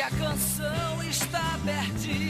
[0.00, 2.29] que a canção está perdida.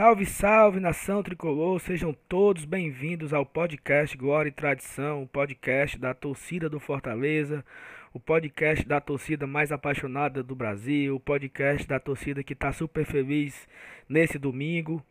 [0.00, 6.14] Salve, salve nação tricolor, sejam todos bem-vindos ao podcast Glória e Tradição, o podcast da
[6.14, 7.62] torcida do Fortaleza,
[8.10, 13.04] o podcast da torcida mais apaixonada do Brasil, o podcast da torcida que está super
[13.04, 13.68] feliz
[14.08, 15.04] nesse domingo.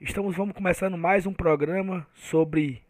[0.00, 2.80] Estamos vamos começando mais um programa sobre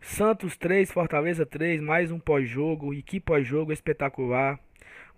[0.00, 4.60] Santos 3, Fortaleza 3, mais um pós-jogo, e que pós-jogo espetacular.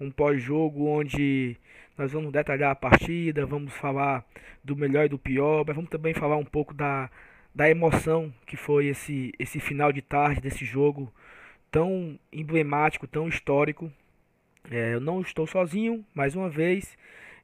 [0.00, 1.58] Um pós-jogo onde
[1.98, 4.24] nós vamos detalhar a partida, vamos falar
[4.62, 7.10] do melhor e do pior, mas vamos também falar um pouco da,
[7.52, 11.12] da emoção que foi esse, esse final de tarde desse jogo
[11.72, 13.92] tão emblemático, tão histórico.
[14.70, 16.96] É, eu não estou sozinho, mais uma vez,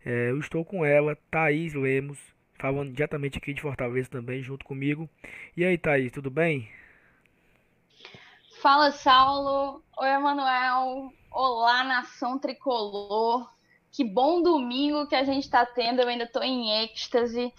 [0.06, 2.18] é, eu estou com ela, Thaís Lemos,
[2.58, 5.08] falando diretamente aqui de Fortaleza também, junto comigo.
[5.56, 6.68] E aí, Thaís, tudo bem?
[8.62, 9.82] Fala, Saulo.
[9.98, 11.12] Oi, Emanuel.
[11.30, 13.53] Olá, nação tricolor.
[13.94, 16.02] Que bom domingo que a gente está tendo.
[16.02, 17.52] Eu ainda estou em êxtase.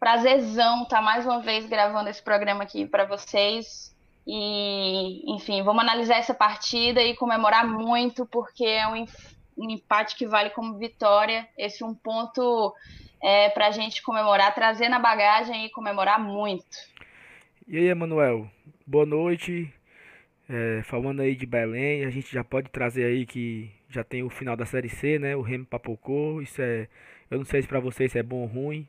[0.00, 3.94] Prazerzão estar mais uma vez gravando esse programa aqui para vocês.
[4.26, 9.06] E, enfim, vamos analisar essa partida e comemorar muito, porque é um,
[9.56, 11.48] um empate que vale como vitória.
[11.56, 12.74] Esse um ponto
[13.22, 16.76] é, para a gente comemorar, trazer na bagagem e comemorar muito.
[17.68, 18.50] E aí, Emanuel,
[18.84, 19.72] boa noite.
[20.50, 24.30] É, falando aí de Belém, a gente já pode trazer aí que já tem o
[24.30, 25.36] final da Série C, né?
[25.36, 26.40] O Remo papocou.
[26.40, 26.88] Isso é,
[27.30, 28.88] eu não sei se para vocês é bom ou ruim,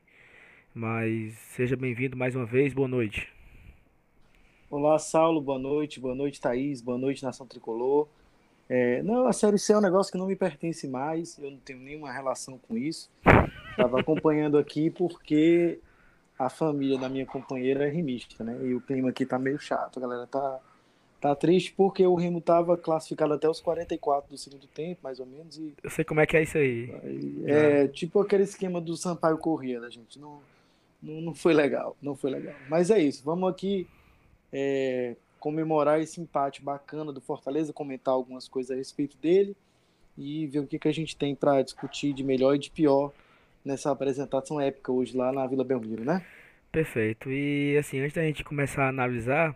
[0.74, 2.74] mas seja bem-vindo mais uma vez.
[2.74, 3.32] Boa noite.
[4.70, 6.00] Olá, Saulo, boa noite.
[6.00, 6.82] Boa noite, Thaís.
[6.82, 8.08] Boa noite, Nação Tricolor.
[8.70, 11.38] É, não, a Série C é um negócio que não me pertence mais.
[11.38, 13.12] Eu não tenho nenhuma relação com isso.
[13.70, 15.80] Estava acompanhando aqui porque
[16.40, 18.58] a família da minha companheira é remista, né?
[18.64, 20.00] E o clima aqui tá meio chato.
[20.00, 20.60] A galera tá
[21.24, 25.26] tá triste porque o Remo tava classificado até os 44 do segundo tempo, mais ou
[25.26, 25.58] menos.
[25.58, 26.94] E, Eu sei como é que é isso aí.
[27.02, 30.20] aí, é tipo aquele esquema do Sampaio Corrêa, da gente.
[30.20, 30.42] Não,
[31.02, 32.54] não, não foi legal, não foi legal.
[32.68, 33.88] Mas é isso, vamos aqui
[34.52, 39.56] é, comemorar esse empate bacana do Fortaleza, comentar algumas coisas a respeito dele
[40.18, 43.14] e ver o que, que a gente tem para discutir de melhor e de pior
[43.64, 46.22] nessa apresentação épica hoje lá na Vila Belmiro, né?
[46.70, 47.32] Perfeito.
[47.32, 49.56] E assim, antes da gente começar a analisar,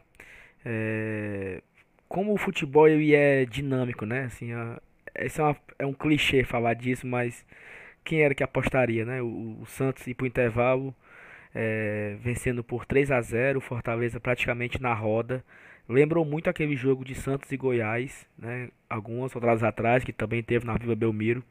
[0.66, 1.62] é,
[2.07, 4.25] como o futebol ele é dinâmico, né?
[4.25, 4.79] Assim, a,
[5.16, 7.45] esse é, uma- é um clichê falar disso, mas
[8.03, 9.22] quem era que apostaria, né?
[9.22, 10.96] O, o Santos ir para o intervalo,
[11.56, 15.44] é, vencendo por 3 a 0 o Fortaleza praticamente na roda.
[15.90, 18.69] Lembrou muito aquele jogo de Santos e Goiás, né?
[18.90, 21.44] Algumas rodadas atrás, que também teve na Vila Belmiro.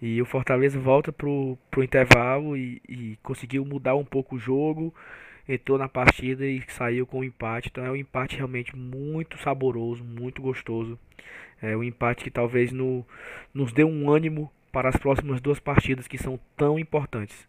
[0.00, 4.92] E o Fortaleza volta pro, pro intervalo e, e conseguiu mudar um pouco o jogo,
[5.48, 7.68] entrou na partida e saiu com um empate.
[7.70, 10.98] Então é um empate realmente muito saboroso, muito gostoso.
[11.60, 13.06] É um empate que talvez no,
[13.54, 17.46] nos dê um ânimo para as próximas duas partidas que são tão importantes.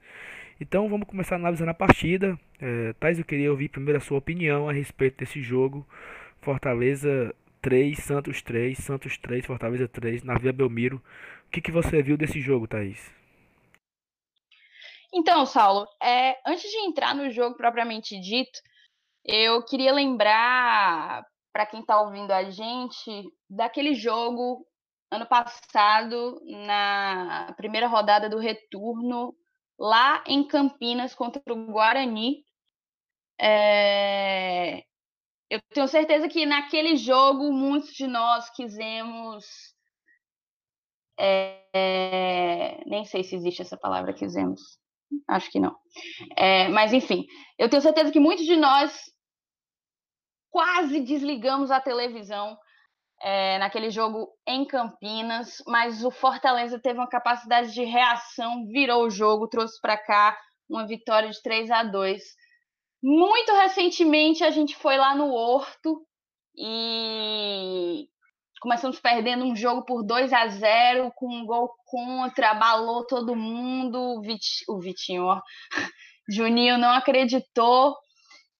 [0.59, 2.37] Então vamos começar analisando a partida.
[2.59, 5.87] É, Thais, eu queria ouvir primeiro a sua opinião a respeito desse jogo.
[6.41, 10.97] Fortaleza 3, Santos 3, Santos 3, Fortaleza 3, na Vila Belmiro.
[11.47, 13.22] O que, que você viu desse jogo, Thaís?
[15.13, 18.59] Então, Saulo, é, antes de entrar no jogo propriamente dito,
[19.23, 24.65] eu queria lembrar para quem está ouvindo a gente daquele jogo
[25.11, 29.35] ano passado, na primeira rodada do retorno,
[29.79, 32.43] lá em Campinas contra o Guarani.
[33.39, 34.83] É,
[35.49, 39.45] eu tenho certeza que naquele jogo muitos de nós quisemos.
[41.73, 44.79] é, nem sei se existe essa palavra quisemos.
[45.27, 45.75] Acho que não.
[46.35, 47.25] É, mas, enfim,
[47.57, 49.11] eu tenho certeza que muitos de nós
[50.49, 52.57] quase desligamos a televisão
[53.21, 59.09] é, naquele jogo em Campinas, mas o Fortaleza teve uma capacidade de reação, virou o
[59.09, 60.37] jogo, trouxe para cá
[60.69, 62.21] uma vitória de 3 a 2.
[63.01, 66.05] Muito recentemente a gente foi lá no Horto
[66.55, 68.07] e
[68.63, 73.99] começamos perdendo um jogo por 2 a 0 com um gol contra, abalou todo mundo,
[73.99, 75.41] o, Vit, o Vitinho, ó,
[76.29, 77.93] Juninho não acreditou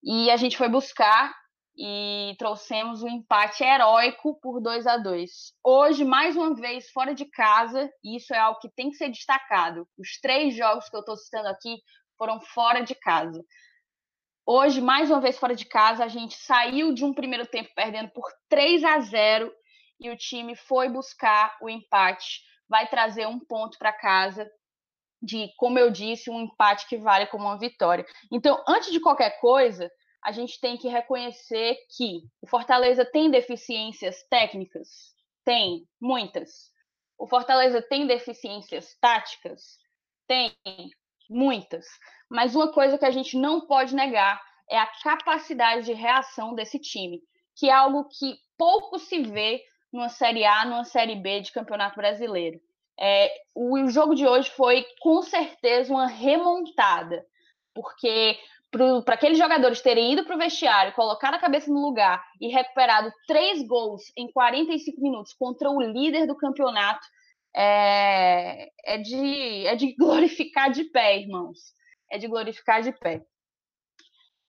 [0.04, 1.34] e a gente foi buscar
[1.74, 5.30] e trouxemos um empate heróico por 2 a 2.
[5.64, 9.08] Hoje, mais uma vez, fora de casa, e isso é algo que tem que ser
[9.08, 9.88] destacado.
[9.98, 11.78] Os três jogos que eu estou citando aqui
[12.18, 13.42] foram fora de casa.
[14.46, 18.10] Hoje, mais uma vez fora de casa, a gente saiu de um primeiro tempo perdendo
[18.10, 19.50] por 3 a 0
[20.00, 22.42] e o time foi buscar o empate.
[22.68, 24.50] Vai trazer um ponto para casa
[25.22, 28.04] de, como eu disse, um empate que vale como uma vitória.
[28.30, 29.90] Então, antes de qualquer coisa,
[30.22, 34.88] a gente tem que reconhecer que o Fortaleza tem deficiências técnicas?
[35.44, 36.72] Tem, muitas.
[37.18, 39.78] O Fortaleza tem deficiências táticas?
[40.26, 40.54] Tem,
[41.28, 41.86] muitas.
[42.28, 46.78] Mas uma coisa que a gente não pode negar é a capacidade de reação desse
[46.78, 47.20] time,
[47.54, 49.62] que é algo que pouco se vê
[49.94, 52.60] numa Série A, numa Série B de Campeonato Brasileiro.
[52.98, 57.24] É, o jogo de hoje foi com certeza uma remontada,
[57.72, 58.36] porque
[59.04, 63.12] para aqueles jogadores terem ido para o vestiário, colocado a cabeça no lugar e recuperado
[63.28, 67.06] três gols em 45 minutos contra o líder do campeonato,
[67.54, 71.72] é, é, de, é de glorificar de pé, irmãos.
[72.10, 73.22] É de glorificar de pé.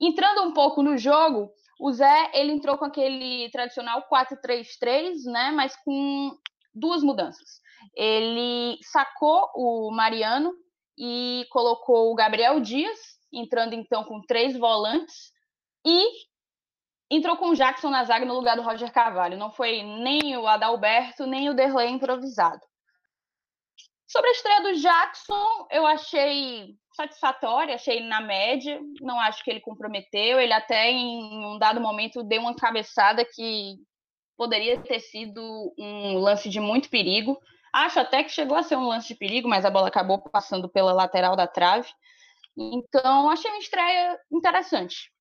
[0.01, 5.51] Entrando um pouco no jogo, o Zé ele entrou com aquele tradicional 4-3-3, né?
[5.51, 6.37] Mas com
[6.73, 7.61] duas mudanças.
[7.95, 10.53] Ele sacou o Mariano
[10.97, 12.99] e colocou o Gabriel Dias,
[13.31, 15.31] entrando então com três volantes,
[15.85, 16.03] e
[17.11, 19.37] entrou com o Jackson na zaga no lugar do Roger Carvalho.
[19.37, 22.61] Não foi nem o Adalberto, nem o Derlei improvisado.
[24.07, 29.51] Sobre a estreia do Jackson, eu achei satisfatória, achei ele na média, não acho que
[29.51, 30.39] ele comprometeu.
[30.39, 33.75] Ele até em um dado momento deu uma cabeçada que
[34.37, 37.39] poderia ter sido um lance de muito perigo.
[37.73, 40.69] Acho até que chegou a ser um lance de perigo, mas a bola acabou passando
[40.69, 41.89] pela lateral da trave.
[42.57, 45.11] Então, achei uma estreia interessante.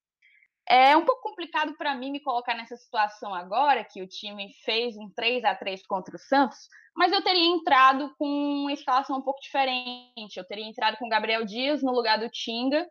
[0.67, 4.97] É um pouco complicado para mim me colocar nessa situação agora, que o time fez
[4.97, 6.59] um 3 a 3 contra o Santos,
[6.97, 10.37] mas eu teria entrado com uma escalação um pouco diferente.
[10.37, 12.87] Eu teria entrado com o Gabriel Dias no lugar do Tinga,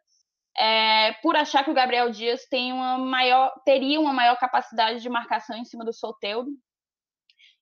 [0.55, 5.09] é, por achar que o Gabriel Dias tem uma maior, teria uma maior capacidade de
[5.09, 6.51] marcação em cima do Solteudo.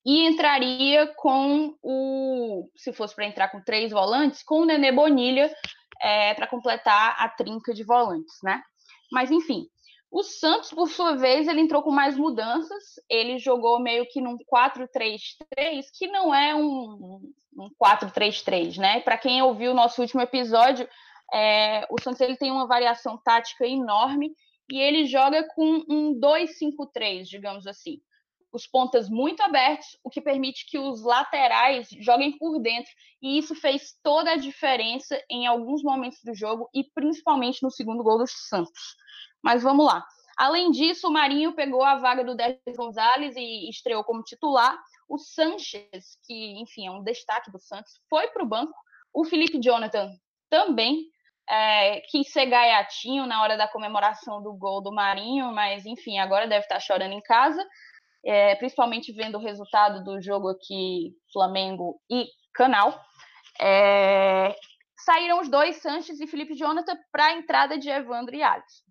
[0.03, 5.53] E entraria com o, se fosse para entrar com três volantes, com o Nenê Bonilha
[6.01, 8.61] é, para completar a trinca de volantes, né?
[9.11, 9.67] Mas enfim,
[10.11, 12.99] o Santos, por sua vez, ele entrou com mais mudanças.
[13.09, 18.99] Ele jogou meio que num 4-3-3, que não é um, um 4-3-3, né?
[18.99, 20.85] Para quem ouviu o nosso último episódio,
[21.33, 24.33] é, o Santos ele tem uma variação tática enorme
[24.69, 28.01] e ele joga com um 2-5-3, digamos assim.
[28.51, 32.91] Os pontas muito abertos, o que permite que os laterais joguem por dentro,
[33.21, 38.03] e isso fez toda a diferença em alguns momentos do jogo e principalmente no segundo
[38.03, 38.97] gol do Santos.
[39.43, 40.05] Mas vamos lá.
[40.37, 44.77] Além disso, o Marinho pegou a vaga do Dez Gonzalez e estreou como titular.
[45.07, 48.73] O Sanches, que, enfim, é um destaque do Santos, foi para o banco.
[49.13, 50.09] O Felipe Jonathan
[50.49, 51.05] também
[51.49, 56.47] é, quis ser gaiatinho na hora da comemoração do gol do Marinho, mas, enfim, agora
[56.47, 57.63] deve estar chorando em casa,
[58.25, 62.99] é, principalmente vendo o resultado do jogo aqui, Flamengo e Canal.
[63.59, 64.55] É,
[64.97, 68.90] saíram os dois, Sanches e Felipe Jonathan, para a entrada de Evandro e Alisson.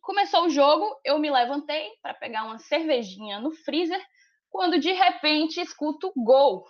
[0.00, 4.00] Começou o jogo, eu me levantei para pegar uma cervejinha no freezer,
[4.48, 6.64] quando de repente escuto gol.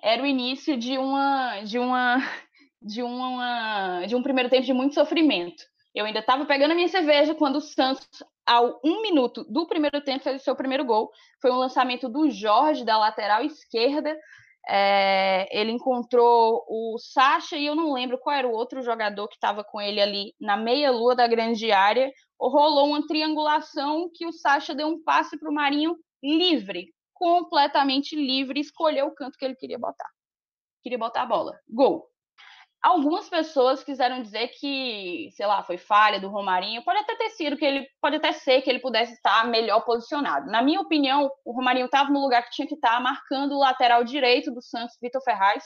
[0.00, 2.18] Era o início de uma de uma
[2.80, 5.64] de uma de um primeiro tempo de muito sofrimento.
[5.94, 8.06] Eu ainda estava pegando a minha cerveja quando o Santos,
[8.46, 11.10] ao um minuto do primeiro tempo, fez o seu primeiro gol.
[11.40, 14.16] Foi um lançamento do Jorge da lateral esquerda
[14.68, 19.36] é, ele encontrou o Sacha e eu não lembro qual era o outro jogador que
[19.36, 22.10] estava com ele ali na meia-lua da grande área.
[22.40, 28.60] Rolou uma triangulação que o Sacha deu um passe para o Marinho livre, completamente livre,
[28.60, 30.08] escolheu o canto que ele queria botar.
[30.82, 31.52] Queria botar a bola.
[31.68, 32.08] Gol.
[32.86, 36.84] Algumas pessoas quiseram dizer que, sei lá, foi falha do Romarinho.
[36.84, 40.48] Pode até ter sido que ele, pode até ser que ele pudesse estar melhor posicionado.
[40.48, 44.04] Na minha opinião, o Romarinho estava no lugar que tinha que estar, marcando o lateral
[44.04, 45.64] direito do Santos, Vitor Ferraz.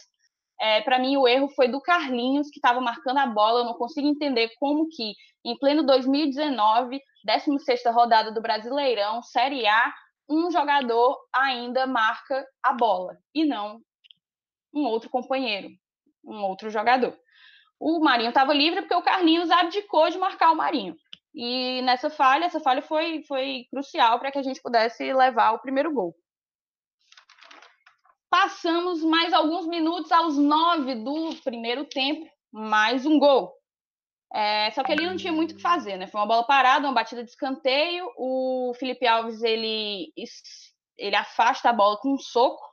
[0.58, 3.60] É, para mim, o erro foi do Carlinhos, que estava marcando a bola.
[3.60, 5.12] Eu não consigo entender como que,
[5.44, 9.92] em pleno 2019, 16 rodada do Brasileirão, Série A,
[10.26, 13.78] um jogador ainda marca a bola e não
[14.72, 15.68] um outro companheiro
[16.24, 17.16] um outro jogador.
[17.78, 20.96] O Marinho estava livre porque o Carlinhos abdicou de marcar o Marinho.
[21.34, 25.60] E nessa falha, essa falha foi, foi crucial para que a gente pudesse levar o
[25.60, 26.14] primeiro gol.
[28.28, 33.52] Passamos mais alguns minutos aos nove do primeiro tempo, mais um gol.
[34.32, 36.06] É, só que ele não tinha muito o que fazer, né?
[36.06, 38.08] Foi uma bola parada, uma batida de escanteio.
[38.16, 40.12] O Felipe Alves ele,
[40.96, 42.69] ele afasta a bola com um soco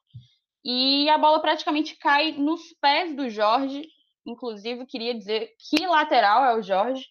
[0.69, 3.87] e a bola praticamente cai nos pés do Jorge.
[4.25, 7.05] Inclusive, queria dizer que lateral é o Jorge.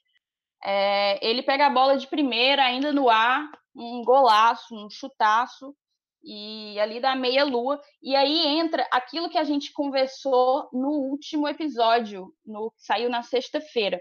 [0.62, 5.75] É, ele pega a bola de primeira, ainda no ar, um golaço, um chutaço,
[6.22, 7.80] e ali da meia-lua.
[8.02, 13.22] E aí entra aquilo que a gente conversou no último episódio, no que saiu na
[13.22, 13.98] sexta-feira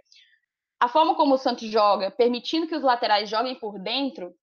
[0.80, 4.34] a forma como o Santos joga, permitindo que os laterais joguem por dentro,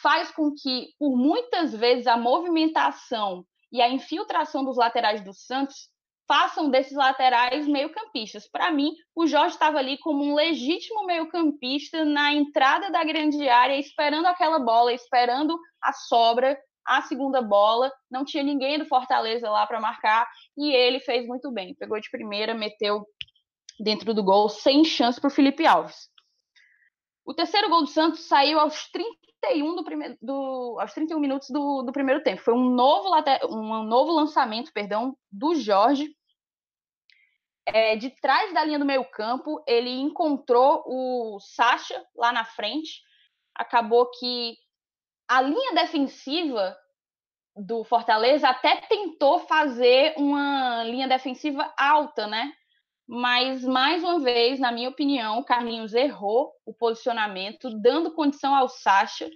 [0.00, 5.90] faz com que, por muitas vezes, a movimentação e a infiltração dos laterais do Santos
[6.28, 8.48] façam desses laterais meio-campistas.
[8.48, 13.78] Para mim, o Jorge estava ali como um legítimo meio-campista na entrada da grande área,
[13.78, 17.92] esperando aquela bola, esperando a sobra, a segunda bola.
[18.10, 21.74] Não tinha ninguém do Fortaleza lá para marcar e ele fez muito bem.
[21.74, 23.04] Pegou de primeira, meteu
[23.80, 26.11] dentro do gol, sem chance para o Felipe Alves.
[27.24, 31.82] O terceiro gol do Santos saiu aos 31, do primeiro, do, aos 31 minutos do,
[31.82, 32.42] do primeiro tempo.
[32.42, 33.08] Foi um novo,
[33.48, 36.14] um novo lançamento perdão, do Jorge.
[37.64, 43.00] É, de trás da linha do meio campo, ele encontrou o Sacha lá na frente.
[43.54, 44.56] Acabou que
[45.28, 46.76] a linha defensiva
[47.54, 52.52] do Fortaleza até tentou fazer uma linha defensiva alta, né?
[53.14, 58.70] Mas mais uma vez, na minha opinião, o Carlinhos errou o posicionamento, dando condição ao
[58.70, 59.28] Sacha,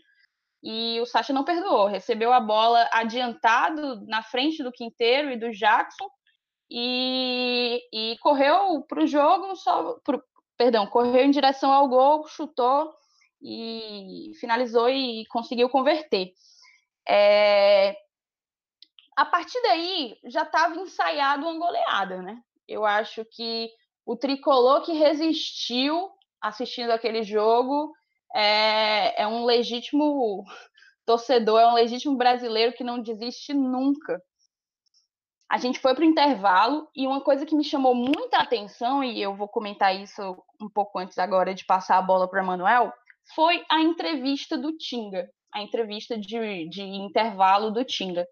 [0.62, 5.50] e o Sacha não perdoou, recebeu a bola adiantado na frente do Quinteiro e do
[5.50, 6.08] Jackson,
[6.70, 10.24] e, e correu para o jogo, só, pro,
[10.56, 12.94] perdão, correu em direção ao gol, chutou
[13.42, 16.32] e finalizou e conseguiu converter.
[17.06, 17.94] É,
[19.14, 22.42] a partir daí já estava ensaiado uma goleada, né?
[22.68, 23.68] Eu acho que
[24.04, 27.92] o tricolor que resistiu assistindo aquele jogo
[28.34, 30.44] é, é um legítimo
[31.04, 34.20] torcedor, é um legítimo brasileiro que não desiste nunca.
[35.48, 39.22] A gente foi para o intervalo e uma coisa que me chamou muita atenção, e
[39.22, 40.20] eu vou comentar isso
[40.60, 42.92] um pouco antes agora de passar a bola para Manuel,
[43.34, 48.26] foi a entrevista do Tinga, a entrevista de, de intervalo do Tinga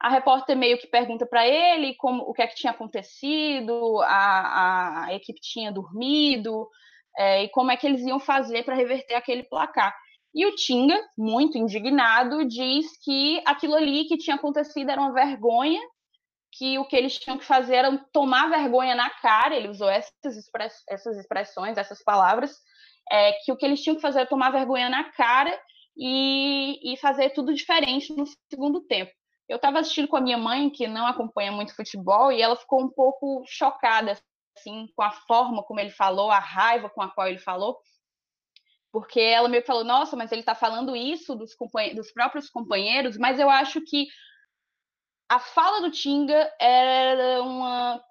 [0.00, 5.06] a repórter meio que pergunta para ele como o que é que tinha acontecido, a,
[5.06, 6.68] a equipe tinha dormido
[7.16, 9.94] é, e como é que eles iam fazer para reverter aquele placar.
[10.34, 15.80] E o Tinga, muito indignado, diz que aquilo ali que tinha acontecido era uma vergonha,
[16.52, 20.36] que o que eles tinham que fazer era tomar vergonha na cara, ele usou essas,
[20.36, 22.52] express, essas expressões, essas palavras,
[23.10, 25.58] é, que o que eles tinham que fazer era tomar vergonha na cara
[25.96, 29.10] e, e fazer tudo diferente no segundo tempo.
[29.48, 32.82] Eu estava assistindo com a minha mãe, que não acompanha muito futebol, e ela ficou
[32.82, 34.18] um pouco chocada
[34.56, 37.78] assim, com a forma como ele falou, a raiva com a qual ele falou,
[38.92, 41.56] porque ela meio que falou: Nossa, mas ele está falando isso dos,
[41.94, 44.06] dos próprios companheiros, mas eu acho que
[45.28, 48.02] a fala do Tinga era uma,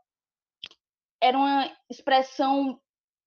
[1.22, 2.80] era uma expressão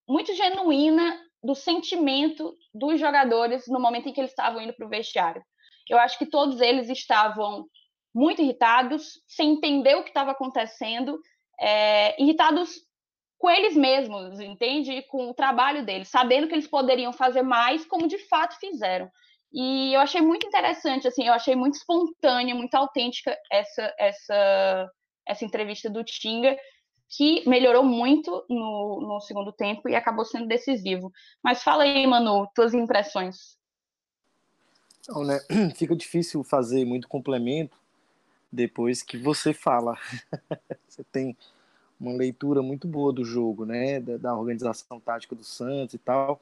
[0.09, 4.91] muito genuína do sentimento dos jogadores no momento em que eles estavam indo para o
[4.91, 5.43] vestiário.
[5.89, 7.67] Eu acho que todos eles estavam
[8.15, 11.21] muito irritados, sem entender o que estava acontecendo,
[11.59, 12.81] é, irritados
[13.39, 15.03] com eles mesmos, entende?
[15.03, 19.11] Com o trabalho deles, sabendo que eles poderiam fazer mais, como de fato fizeram.
[19.53, 24.91] E eu achei muito interessante, assim, eu achei muito espontânea, muito autêntica essa essa
[25.27, 26.57] essa entrevista do Tinga,
[27.09, 31.13] que melhorou muito no, no segundo tempo e acabou sendo decisivo.
[31.43, 33.57] Mas fala aí, Manu, tuas impressões.
[35.01, 35.41] Então, né,
[35.77, 37.77] fica difícil fazer muito complemento,
[38.53, 39.97] depois que você fala.
[40.89, 41.37] você tem
[42.01, 46.41] uma leitura muito boa do jogo, né, da, da, organização tática do Santos e tal.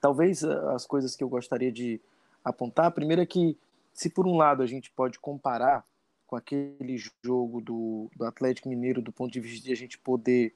[0.00, 2.00] Talvez eh, as coisas que eu gostaria de
[2.44, 3.58] apontar, primeiro é que
[3.92, 5.84] se por um lado a gente pode comparar
[6.26, 10.54] com aquele jogo do, do Atlético Mineiro do ponto de vista de a gente poder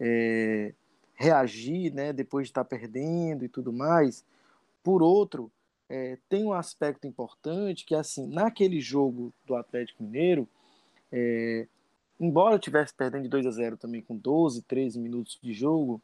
[0.00, 0.72] é,
[1.14, 4.24] reagir, né, depois de estar perdendo e tudo mais,
[4.82, 5.50] por outro,
[5.92, 10.48] é, tem um aspecto importante que, assim, naquele jogo do Atlético Mineiro,
[11.12, 11.66] é,
[12.18, 16.00] embora tivesse perdendo de 2 a 0 também com 12, 13 minutos de jogo,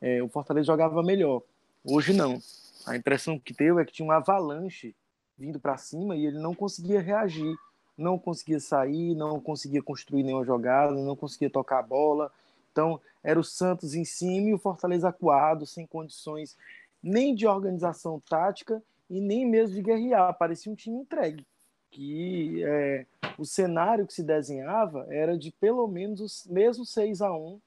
[0.00, 1.42] é, o Fortaleza jogava melhor.
[1.84, 2.40] Hoje não.
[2.86, 4.94] A impressão que deu é que tinha um avalanche
[5.36, 7.54] vindo para cima e ele não conseguia reagir,
[7.94, 12.32] não conseguia sair, não conseguia construir nenhuma jogada, não conseguia tocar a bola.
[12.72, 16.56] Então, era o Santos em cima e o Fortaleza acuado, sem condições
[17.02, 21.46] nem de organização tática e nem mesmo de guerrear, parecia um time entregue.
[21.90, 23.06] Que é,
[23.38, 27.60] o cenário que se desenhava era de pelo menos o mesmo 6 a 1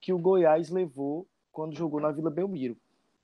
[0.00, 2.76] que o Goiás levou quando jogou na Vila Belmiro.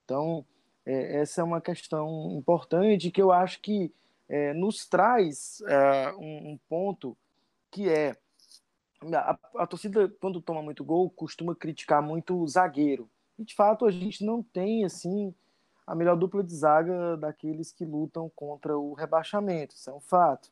[0.05, 0.45] Então,
[0.85, 3.93] é, essa é uma questão importante que eu acho que
[4.29, 7.17] é, nos traz é, um, um, ponto
[7.71, 8.17] que é
[9.13, 13.09] a, a, torcida, quando toma muito gol, costuma criticar muito o zagueiro.
[13.39, 15.35] E, de fato, a gente não tem, assim,
[15.87, 20.51] a melhor dupla de zaga daqueles que lutam contra o rebaixamento, isso é um fato.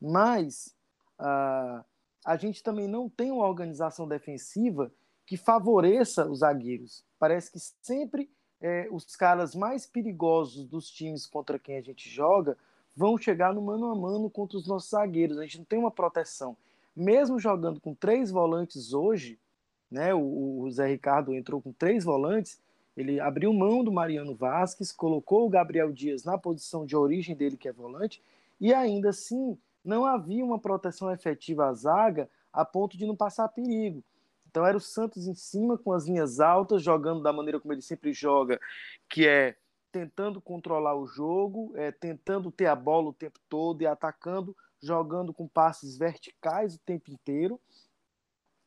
[0.00, 0.74] Mas
[1.18, 1.84] uh,
[2.24, 4.92] a gente também não tem uma organização defensiva
[5.26, 7.04] que favoreça os zagueiros.
[7.18, 8.30] Parece que sempre
[8.60, 12.56] é, os caras mais perigosos dos times contra quem a gente joga
[12.96, 15.38] vão chegar no mano a mano contra os nossos zagueiros.
[15.38, 16.56] A gente não tem uma proteção.
[16.94, 19.38] Mesmo jogando com três volantes hoje,
[19.90, 22.60] né, o, o Zé Ricardo entrou com três volantes,
[22.98, 27.56] ele abriu mão do Mariano Vasquez, colocou o Gabriel Dias na posição de origem dele,
[27.56, 28.20] que é volante,
[28.60, 33.48] e ainda assim não havia uma proteção efetiva à zaga a ponto de não passar
[33.48, 34.02] perigo.
[34.50, 37.82] Então era o Santos em cima com as linhas altas, jogando da maneira como ele
[37.82, 38.60] sempre joga,
[39.08, 39.56] que é
[39.92, 45.32] tentando controlar o jogo, é, tentando ter a bola o tempo todo e atacando, jogando
[45.32, 47.60] com passes verticais o tempo inteiro.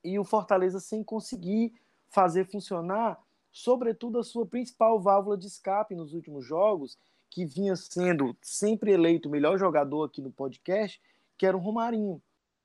[0.03, 1.73] E o Fortaleza sem conseguir
[2.09, 3.19] fazer funcionar,
[3.51, 6.97] sobretudo a sua principal válvula de escape nos últimos jogos,
[7.29, 11.01] que vinha sendo sempre eleito o melhor jogador aqui no podcast,
[11.37, 12.21] que era o Romarinho.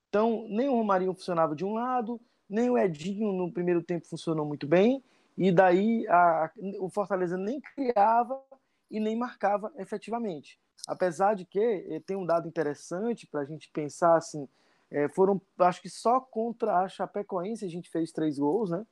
[0.09, 4.45] Então, nem o Romarinho funcionava de um lado, nem o Edinho no primeiro tempo funcionou
[4.45, 5.03] muito bem,
[5.37, 8.41] e daí a, o Fortaleza nem criava
[8.89, 10.59] e nem marcava efetivamente.
[10.87, 14.47] Apesar de que eh, tem um dado interessante para a gente pensar assim,
[14.89, 18.85] é, foram, acho que só contra a Chapecoense a gente fez três gols, né?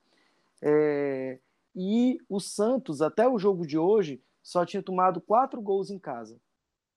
[0.62, 1.40] É,
[1.76, 6.40] e o Santos, até o jogo de hoje, só tinha tomado quatro gols em casa.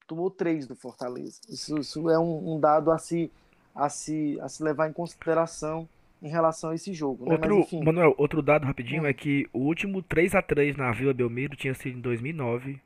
[0.06, 1.40] Tomou três do Fortaleza.
[1.48, 3.30] Isso, isso é um, um, dado a se,
[3.74, 5.88] a, se, a se levar em consideração
[6.22, 7.24] em relação a esse jogo.
[7.24, 7.32] Né?
[7.32, 9.06] Outro, Mas, Manuel, outro dado rapidinho hum.
[9.06, 12.80] é que o último 3 a 3 na Vila Belmiro tinha sido em 2009,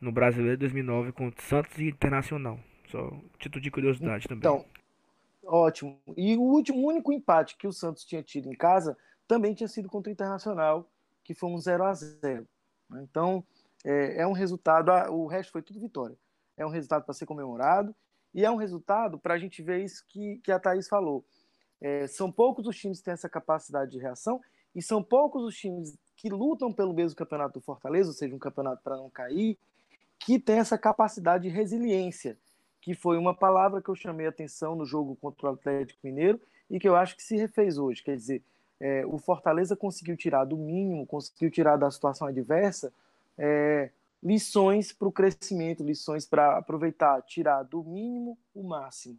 [0.00, 2.58] no Brasileiro de 2009, contra Santos e Internacional.
[2.88, 4.38] Só título de curiosidade também.
[4.38, 4.64] Então,
[5.44, 5.98] ótimo.
[6.16, 9.88] E o último, único empate que o Santos tinha tido em casa também tinha sido
[9.88, 10.90] contra o Internacional,
[11.24, 12.46] que foi um 0 a 0
[12.90, 13.06] né?
[13.08, 13.44] Então,
[13.84, 16.16] é, é um resultado, o resto foi tudo vitória.
[16.56, 17.94] É um resultado para ser comemorado
[18.34, 21.24] e é um resultado para a gente ver isso que, que a Thaís falou.
[21.80, 24.40] É, são poucos os times que têm essa capacidade de reação
[24.74, 28.38] e são poucos os times que lutam pelo mesmo campeonato do Fortaleza, ou seja, um
[28.38, 29.58] campeonato para não cair,
[30.18, 32.38] que tem essa capacidade de resiliência,
[32.80, 36.78] que foi uma palavra que eu chamei atenção no jogo contra o Atlético Mineiro e
[36.78, 38.02] que eu acho que se refez hoje.
[38.02, 38.44] Quer dizer,
[38.80, 42.92] é, o Fortaleza conseguiu tirar do mínimo, conseguiu tirar da situação adversa
[43.36, 43.90] é,
[44.22, 49.18] lições para o crescimento, lições para aproveitar, tirar do mínimo o máximo.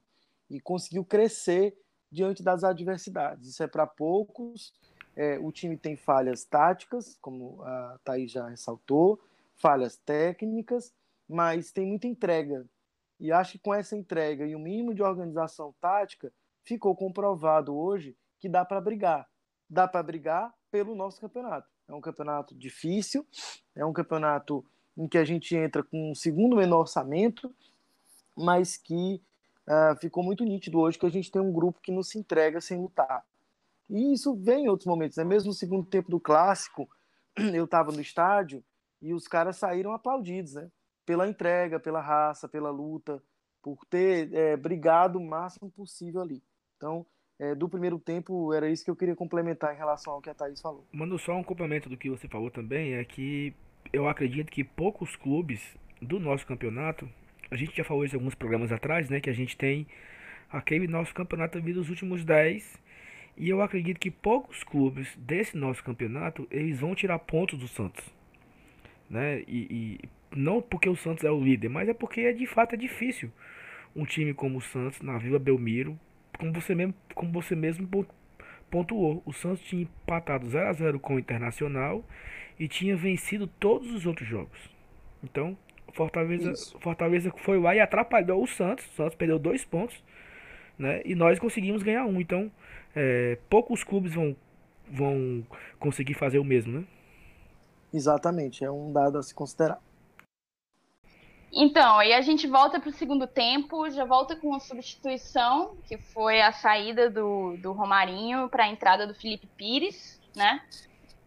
[0.49, 1.77] E conseguiu crescer
[2.11, 3.47] diante das adversidades.
[3.47, 4.73] Isso é para poucos.
[5.15, 9.19] É, o time tem falhas táticas, como a Thaís já ressaltou,
[9.55, 10.93] falhas técnicas,
[11.27, 12.65] mas tem muita entrega.
[13.19, 18.15] E acho que com essa entrega e o mínimo de organização tática, ficou comprovado hoje
[18.39, 19.30] que dá para brigar.
[19.71, 21.65] Dá para brigar pelo nosso campeonato.
[21.87, 23.25] É um campeonato difícil,
[23.73, 24.65] é um campeonato
[24.97, 27.55] em que a gente entra com um segundo menor orçamento,
[28.35, 29.21] mas que
[29.65, 32.59] uh, ficou muito nítido hoje que a gente tem um grupo que não se entrega
[32.59, 33.25] sem lutar.
[33.89, 35.23] E isso vem em outros momentos, né?
[35.23, 36.89] Mesmo no segundo tempo do clássico,
[37.53, 38.61] eu estava no estádio
[39.01, 40.69] e os caras saíram aplaudidos, né?
[41.05, 43.23] Pela entrega, pela raça, pela luta,
[43.61, 46.43] por ter é, brigado o máximo possível ali.
[46.75, 47.05] Então,
[47.41, 50.33] é, do primeiro tempo, era isso que eu queria complementar em relação ao que a
[50.33, 50.85] Thaís falou.
[50.93, 53.51] Mando só um complemento do que você falou também, é que
[53.91, 55.59] eu acredito que poucos clubes
[55.99, 57.09] do nosso campeonato,
[57.49, 59.87] a gente já falou isso alguns programas atrás, né, que a gente tem
[60.51, 62.79] aquele nosso campeonato dos últimos 10,
[63.35, 68.07] e eu acredito que poucos clubes desse nosso campeonato, eles vão tirar pontos do Santos.
[69.09, 69.43] Né?
[69.47, 72.75] E, e não porque o Santos é o líder, mas é porque é, de fato
[72.75, 73.31] é difícil
[73.95, 75.99] um time como o Santos na Vila Belmiro
[76.41, 77.87] como você mesmo, como você mesmo
[78.71, 82.03] pontuou, o Santos tinha empatado 0 a 0 com o Internacional
[82.59, 84.57] e tinha vencido todos os outros jogos.
[85.23, 85.55] Então,
[85.93, 88.87] Fortaleza, Fortaleza foi lá e atrapalhou o Santos.
[88.87, 90.03] O Santos perdeu dois pontos,
[90.79, 91.03] né?
[91.05, 92.19] E nós conseguimos ganhar um.
[92.19, 92.51] Então,
[92.95, 94.35] é, poucos clubes vão,
[94.89, 95.45] vão
[95.77, 96.85] conseguir fazer o mesmo, né?
[97.93, 99.79] Exatamente, é um dado a se considerar.
[101.53, 105.97] Então, aí a gente volta para o segundo tempo, já volta com uma substituição, que
[105.97, 110.61] foi a saída do, do Romarinho para a entrada do Felipe Pires, né?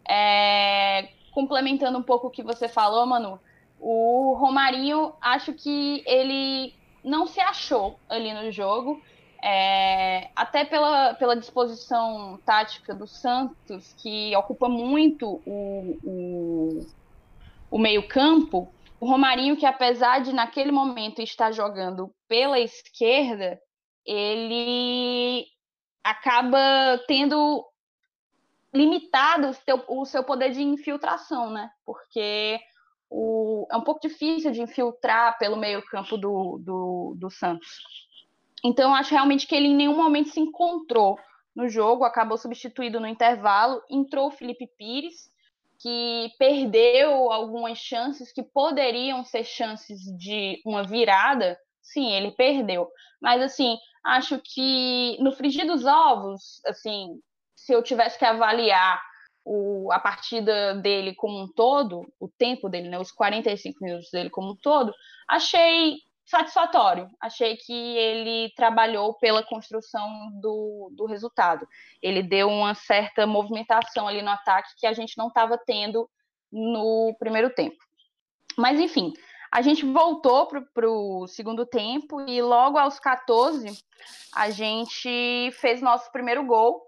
[0.07, 3.39] É, complementando um pouco o que você falou, Manu,
[3.79, 9.01] o Romarinho, acho que ele não se achou ali no jogo.
[9.43, 16.87] é, até pela, pela disposição tática do Santos, que ocupa muito o, o,
[17.69, 18.67] o meio-campo,
[18.99, 23.59] o Romarinho, que apesar de naquele momento estar jogando pela esquerda,
[24.05, 25.45] ele
[26.03, 26.59] acaba
[27.07, 27.65] tendo
[28.73, 31.69] limitado o seu, o seu poder de infiltração, né?
[31.85, 32.59] Porque
[33.09, 37.69] o, é um pouco difícil de infiltrar pelo meio-campo do, do, do Santos.
[38.63, 41.17] Então, acho realmente que ele em nenhum momento se encontrou
[41.55, 45.29] no jogo, acabou substituído no intervalo, entrou o Felipe Pires,
[45.85, 51.55] que perdeu algumas chances que poderiam ser chances de uma virada.
[51.79, 52.89] Sim, ele perdeu.
[53.21, 57.19] Mas, assim, acho que no frigir dos ovos, assim,
[57.55, 58.99] se eu tivesse que avaliar
[59.45, 64.31] o, a partida dele como um todo, o tempo dele, né, os 45 minutos dele
[64.31, 64.91] como um todo,
[65.29, 67.09] achei satisfatório.
[67.21, 71.67] Achei que ele trabalhou pela construção do, do resultado.
[72.01, 76.09] Ele deu uma certa movimentação ali no ataque que a gente não estava tendo
[76.51, 77.77] no primeiro tempo.
[78.57, 79.13] Mas, enfim,
[79.51, 83.77] a gente voltou para o segundo tempo e logo aos 14
[84.33, 86.84] a gente fez nosso primeiro gol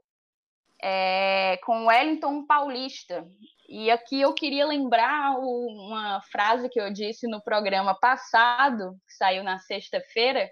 [0.82, 3.28] é, com Wellington Paulista.
[3.68, 9.44] E aqui eu queria lembrar uma frase que eu disse no programa passado, que saiu
[9.44, 10.50] na sexta-feira,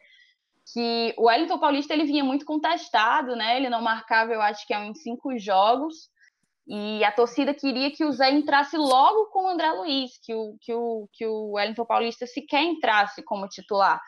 [0.74, 3.58] que o Wellington Paulista ele vinha muito contestado, né?
[3.58, 6.10] Ele não marcava, eu acho que é uns cinco jogos,
[6.68, 10.58] e a torcida queria que o Zé entrasse logo com o André Luiz, que o,
[10.60, 14.02] que o, que o Wellington Paulista sequer entrasse como titular.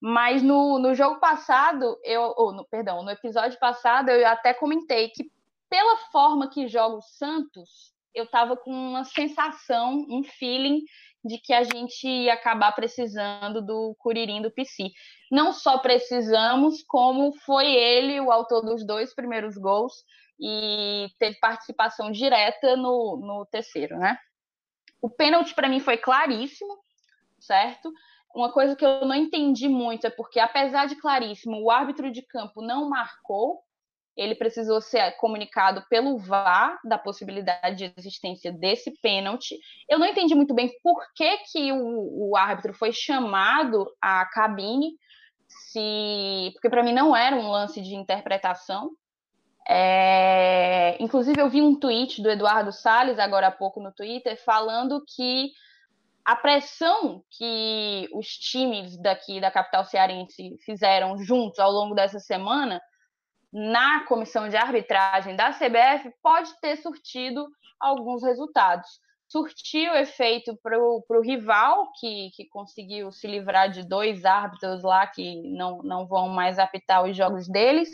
[0.00, 5.10] Mas no, no jogo passado, eu, ou no, perdão, no episódio passado, eu até comentei
[5.10, 5.30] que
[5.76, 10.80] pela forma que joga o Santos, eu estava com uma sensação, um feeling
[11.22, 14.90] de que a gente ia acabar precisando do Curirim do PC.
[15.30, 19.92] Não só precisamos, como foi ele o autor dos dois primeiros gols
[20.40, 24.16] e teve participação direta no, no terceiro, né?
[25.02, 26.74] O pênalti para mim foi claríssimo,
[27.38, 27.92] certo?
[28.34, 32.22] Uma coisa que eu não entendi muito é porque, apesar de claríssimo, o árbitro de
[32.22, 33.60] campo não marcou,
[34.16, 39.58] ele precisou ser comunicado pelo VAR da possibilidade de existência desse pênalti.
[39.88, 44.96] Eu não entendi muito bem por que, que o, o árbitro foi chamado à cabine,
[45.46, 48.90] se porque para mim não era um lance de interpretação.
[49.68, 50.96] É...
[50.98, 55.50] Inclusive, eu vi um tweet do Eduardo Salles, agora há pouco no Twitter, falando que
[56.24, 62.80] a pressão que os times daqui da capital cearense fizeram juntos ao longo dessa semana
[63.52, 67.46] na comissão de arbitragem da CBF pode ter surtido
[67.80, 68.88] alguns resultados.
[69.28, 75.42] Surtiu efeito para o rival, que, que conseguiu se livrar de dois árbitros lá que
[75.56, 77.88] não, não vão mais apitar os jogos deles.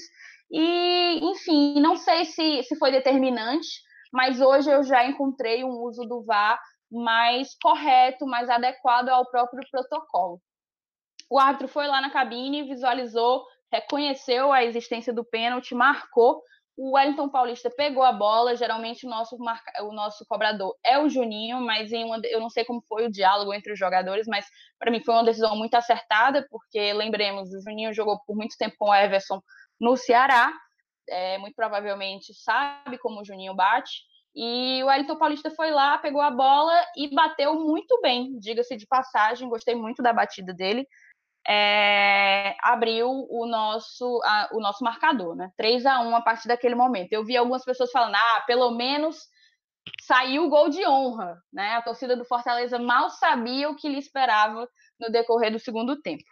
[0.51, 3.69] E, enfim, não sei se, se foi determinante,
[4.13, 6.61] mas hoje eu já encontrei um uso do VAR
[6.91, 10.39] mais correto, mais adequado ao próprio protocolo.
[11.31, 16.43] O árbitro foi lá na cabine, visualizou reconheceu a existência do pênalti, marcou.
[16.77, 18.57] O Wellington Paulista pegou a bola.
[18.57, 19.83] Geralmente o nosso, marca...
[19.85, 22.21] o nosso cobrador é o Juninho, mas em uma...
[22.25, 24.47] eu não sei como foi o diálogo entre os jogadores, mas
[24.79, 28.77] para mim foi uma decisão muito acertada, porque lembremos, o Juninho jogou por muito tempo
[28.79, 29.41] com o Everson
[29.81, 30.53] no Ceará,
[31.09, 34.03] é, muito provavelmente sabe como o Juninho bate.
[34.35, 38.87] E o Wellington Paulista foi lá, pegou a bola e bateu muito bem, diga-se de
[38.87, 39.49] passagem.
[39.49, 40.87] Gostei muito da batida dele
[41.47, 45.51] é, abriu o nosso, a, o nosso marcador, né?
[45.57, 47.13] 3 a 1 a partir daquele momento.
[47.13, 49.17] Eu vi algumas pessoas falando, ah, pelo menos
[50.03, 51.75] saiu o gol de honra, né?
[51.75, 56.25] A torcida do Fortaleza mal sabia o que lhe esperava no decorrer do segundo tempo.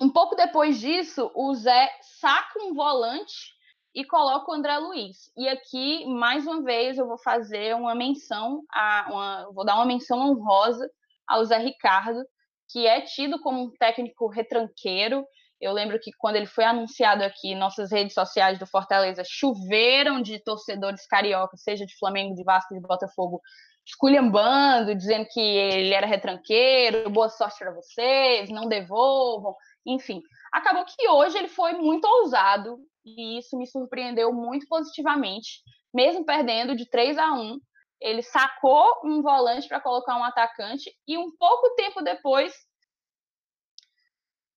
[0.00, 3.52] Um pouco depois disso, o Zé saca um volante
[3.94, 5.30] e coloca o André Luiz.
[5.36, 9.84] E aqui, mais uma vez, eu vou fazer uma menção, a, uma, vou dar uma
[9.84, 10.88] menção honrosa
[11.26, 12.24] ao Zé Ricardo,
[12.72, 15.26] que é tido como um técnico retranqueiro.
[15.60, 20.42] Eu lembro que quando ele foi anunciado aqui, nossas redes sociais do Fortaleza choveram de
[20.42, 23.40] torcedores cariocas, seja de Flamengo, de Vasco, de Botafogo,
[23.86, 29.54] esculhambando, dizendo que ele era retranqueiro, boa sorte para vocês, não devolvam,
[29.86, 30.20] enfim.
[30.52, 35.60] Acabou que hoje ele foi muito ousado e isso me surpreendeu muito positivamente,
[35.92, 37.58] mesmo perdendo de 3 a 1
[38.02, 42.52] ele sacou um volante para colocar um atacante e um pouco tempo depois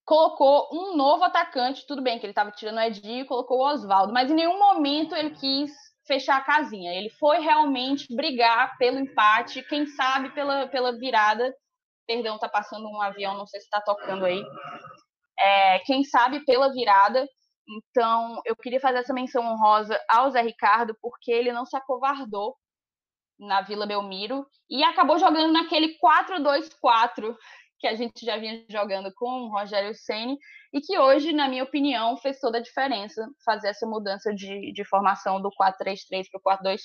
[0.06, 1.86] colocou um novo atacante.
[1.88, 4.58] Tudo bem que ele estava tirando o Edinho e colocou o Oswaldo, mas em nenhum
[4.60, 5.72] momento ele quis
[6.08, 6.94] fechar a casinha.
[6.94, 11.54] Ele foi realmente brigar pelo empate, quem sabe pela, pela virada.
[12.08, 14.44] Perdão, tá passando um avião, não sei se está tocando aí.
[15.40, 17.28] É, quem sabe pela virada
[17.68, 22.56] Então, eu queria fazer essa menção honrosa ao Zé Ricardo, porque ele não se acovardou
[23.39, 27.36] na Vila Belmiro e acabou jogando naquele 4-2-4
[27.80, 30.38] que a gente já vinha jogando com o Rogério Ceni
[30.74, 34.86] e que hoje, na minha opinião, fez toda a diferença fazer essa mudança de, de
[34.86, 36.80] formação do 4-3-3 para o 4-2-4.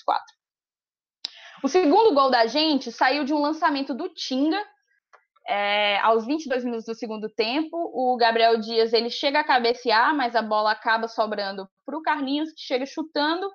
[1.63, 4.63] O segundo gol da gente saiu de um lançamento do Tinga,
[5.47, 7.77] é, aos 22 minutos do segundo tempo.
[7.93, 12.53] O Gabriel Dias ele chega a cabecear, mas a bola acaba sobrando para o Carlinhos,
[12.53, 13.51] que chega chutando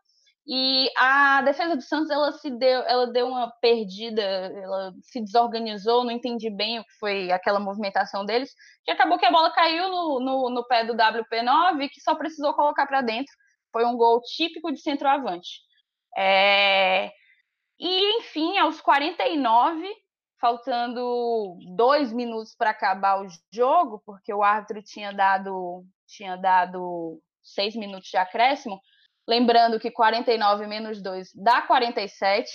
[0.47, 6.03] e a defesa do Santos ela se deu, ela deu uma perdida, ela se desorganizou,
[6.03, 8.53] não entendi bem o que foi aquela movimentação deles,
[8.83, 12.53] que acabou que a bola caiu no, no, no pé do WP9 que só precisou
[12.53, 13.33] colocar para dentro.
[13.71, 15.61] Foi um gol típico de centroavante.
[16.15, 17.11] É...
[17.79, 19.83] E, enfim, aos 49,
[20.39, 27.75] faltando dois minutos para acabar o jogo, porque o árbitro tinha dado, tinha dado seis
[27.75, 28.79] minutos de acréscimo,
[29.27, 32.49] Lembrando que 49 menos 2 dá 47.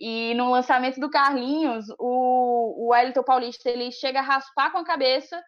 [0.00, 4.84] E no lançamento do Carlinhos, o, o Wellington Paulista ele chega a raspar com a
[4.84, 5.38] cabeça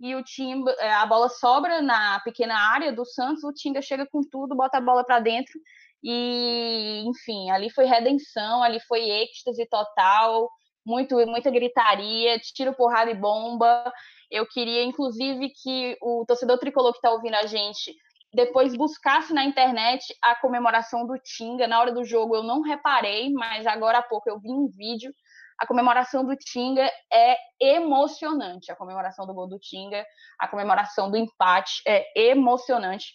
[0.00, 4.06] e o Timba, é, a bola sobra na pequena área do Santos, o Tinga chega
[4.06, 5.58] com tudo, bota a bola para dentro
[6.02, 10.50] e, enfim, ali foi redenção, ali foi êxtase total,
[10.84, 13.92] muito, muita gritaria, tiro, porrada e bomba.
[14.30, 17.92] Eu queria, inclusive, que o torcedor tricolor que está ouvindo a gente
[18.36, 21.66] depois buscasse na internet a comemoração do Tinga.
[21.66, 25.10] Na hora do jogo eu não reparei, mas agora há pouco eu vi um vídeo.
[25.58, 28.70] A comemoração do Tinga é emocionante.
[28.70, 30.04] A comemoração do gol do Tinga,
[30.38, 33.14] a comemoração do empate é emocionante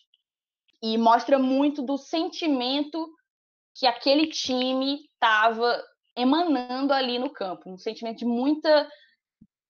[0.82, 3.08] e mostra muito do sentimento
[3.76, 5.84] que aquele time estava
[6.18, 8.90] emanando ali no campo, um sentimento de muita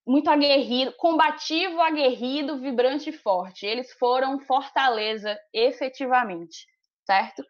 [0.06, 3.66] muito aguerrido, combativo, aguerrido, vibrante e forte.
[3.66, 6.66] Eles foram Fortaleza, efetivamente,
[7.06, 7.44] certo?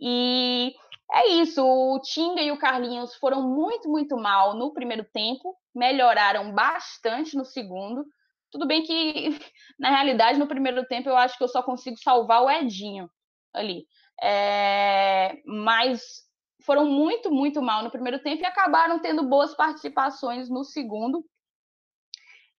[0.00, 0.72] E
[1.12, 1.64] é isso.
[1.64, 7.44] O Tinga e o Carlinhos foram muito, muito mal no primeiro tempo, melhoraram bastante no
[7.44, 8.04] segundo.
[8.50, 9.30] Tudo bem que,
[9.78, 13.10] na realidade, no primeiro tempo eu acho que eu só consigo salvar o Edinho
[13.52, 13.84] ali.
[14.22, 15.40] É...
[15.44, 16.24] Mas
[16.64, 21.24] foram muito, muito mal no primeiro tempo e acabaram tendo boas participações no segundo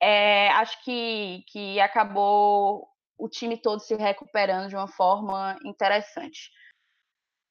[0.02, 6.52] é, acho que, que acabou o time todo se recuperando de uma forma interessante.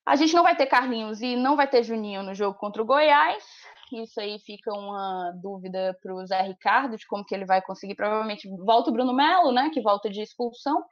[0.07, 2.87] A gente não vai ter Carlinhos e não vai ter Juninho no jogo contra o
[2.87, 3.45] Goiás.
[3.93, 7.97] Isso aí fica uma dúvida para o Zé Ricardo de como que ele vai conseguir.
[7.97, 9.71] Provavelmente volta o Bruno Melo, né?
[9.73, 10.85] Que volta de expulsão.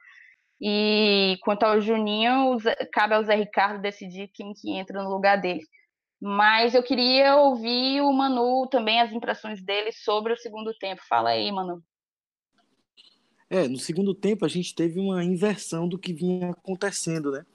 [0.61, 2.57] E quanto ao Juninho,
[2.93, 5.61] cabe ao Zé Ricardo decidir quem que entra no lugar dele.
[6.21, 11.01] Mas eu queria ouvir o Manu também, as impressões dele sobre o segundo tempo.
[11.07, 11.83] Fala aí, Manu.
[13.49, 17.45] É, no segundo tempo a gente teve uma inversão do que vinha acontecendo, né?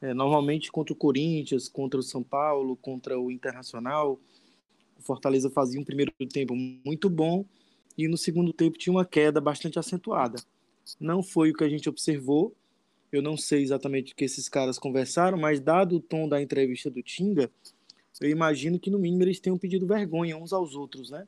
[0.00, 4.18] É, normalmente contra o Corinthians, contra o São Paulo, contra o Internacional,
[4.98, 7.44] o Fortaleza fazia um primeiro tempo muito bom
[7.96, 10.40] e no segundo tempo tinha uma queda bastante acentuada.
[11.00, 12.54] Não foi o que a gente observou.
[13.10, 16.90] Eu não sei exatamente o que esses caras conversaram, mas dado o tom da entrevista
[16.90, 17.50] do Tinga,
[18.20, 21.26] eu imagino que no mínimo eles tenham pedido vergonha uns aos outros, né?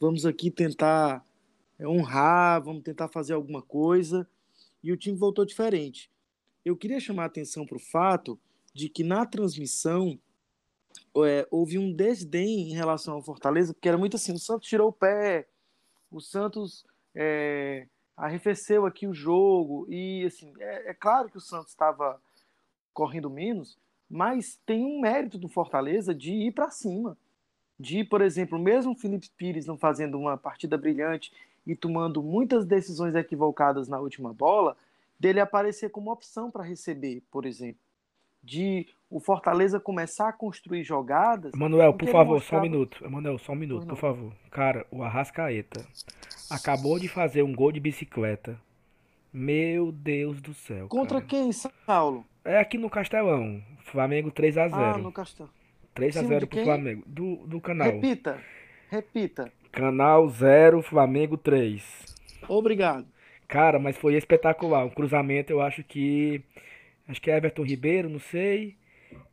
[0.00, 1.24] Vamos aqui tentar
[1.78, 4.28] é, honrar, vamos tentar fazer alguma coisa.
[4.82, 6.10] E o time voltou diferente.
[6.64, 8.38] Eu queria chamar a atenção para o fato
[8.74, 10.18] de que na transmissão
[11.24, 14.88] é, houve um desdém em relação ao Fortaleza, porque era muito assim: o Santos tirou
[14.88, 15.48] o pé,
[16.10, 17.86] o Santos é,
[18.16, 22.20] arrefeceu aqui o jogo, e assim, é, é claro que o Santos estava
[22.92, 23.78] correndo menos,
[24.10, 27.16] mas tem um mérito do Fortaleza de ir para cima.
[27.78, 31.32] De, por exemplo, mesmo o Felipe Pires não fazendo uma partida brilhante
[31.66, 34.76] e tomando muitas decisões equivocadas na última bola,
[35.18, 37.80] dele aparecer como opção para receber, por exemplo.
[38.42, 41.52] De o Fortaleza começar a construir jogadas.
[41.54, 42.62] Manuel, por favor, mostrava...
[42.62, 43.10] só um minuto.
[43.10, 44.32] Manuel, só um minuto, por, por favor.
[44.50, 45.86] Cara, o Arrascaeta
[46.50, 48.60] acabou de fazer um gol de bicicleta.
[49.32, 50.88] Meu Deus do céu.
[50.88, 51.26] Contra cara.
[51.26, 52.24] quem, Saulo?
[52.44, 53.62] É aqui no Castelão.
[53.84, 54.70] Flamengo 3x0.
[54.72, 55.50] Ah, no Castelão.
[55.94, 57.02] 3x0 pro Flamengo.
[57.06, 57.92] Do, do canal.
[57.92, 58.42] Repita.
[58.90, 59.52] Repita.
[59.70, 62.16] Canal 0, Flamengo 3.
[62.48, 63.06] Obrigado.
[63.46, 64.84] Cara, mas foi espetacular.
[64.84, 66.42] Um cruzamento, eu acho que.
[67.06, 68.76] Acho que é Everton Ribeiro, não sei.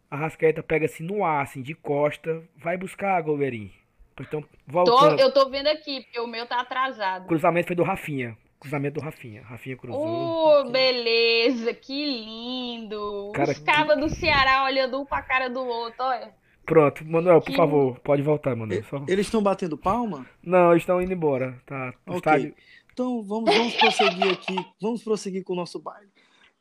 [0.09, 2.43] A Rascaeta pega assim no ar, assim, de costa.
[2.55, 3.71] Vai buscar, goleirinho.
[4.19, 5.17] Então, voltando.
[5.17, 7.25] Tô, eu tô vendo aqui, porque o meu tá atrasado.
[7.25, 8.37] O cruzamento foi do Rafinha.
[8.65, 9.43] Cruzamento do Rafinha.
[9.43, 10.01] Rafinha cruzou.
[10.01, 13.31] Oh, beleza, que lindo.
[13.35, 14.01] Cara, Os cabas que...
[14.01, 16.33] do Ceará olhando um pra cara do outro, olha.
[16.65, 17.55] Pronto, Manuel, por que...
[17.55, 18.83] favor, pode voltar, Manuel.
[18.85, 19.05] Só...
[19.07, 20.25] Eles estão batendo palma?
[20.41, 21.61] Não, eles estão indo embora.
[21.63, 22.17] Tá, ok.
[22.17, 22.55] Estádio...
[22.91, 24.55] Então vamos, vamos prosseguir aqui.
[24.81, 26.09] Vamos prosseguir com o nosso baile.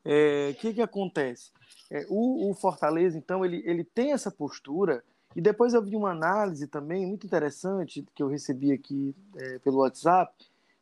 [0.04, 1.52] é, o que, que acontece?
[1.90, 5.02] É, o, o, Fortaleza, então, ele, ele tem essa postura,
[5.34, 9.78] e depois eu vi uma análise também muito interessante que eu recebi aqui é, pelo
[9.78, 10.34] WhatsApp,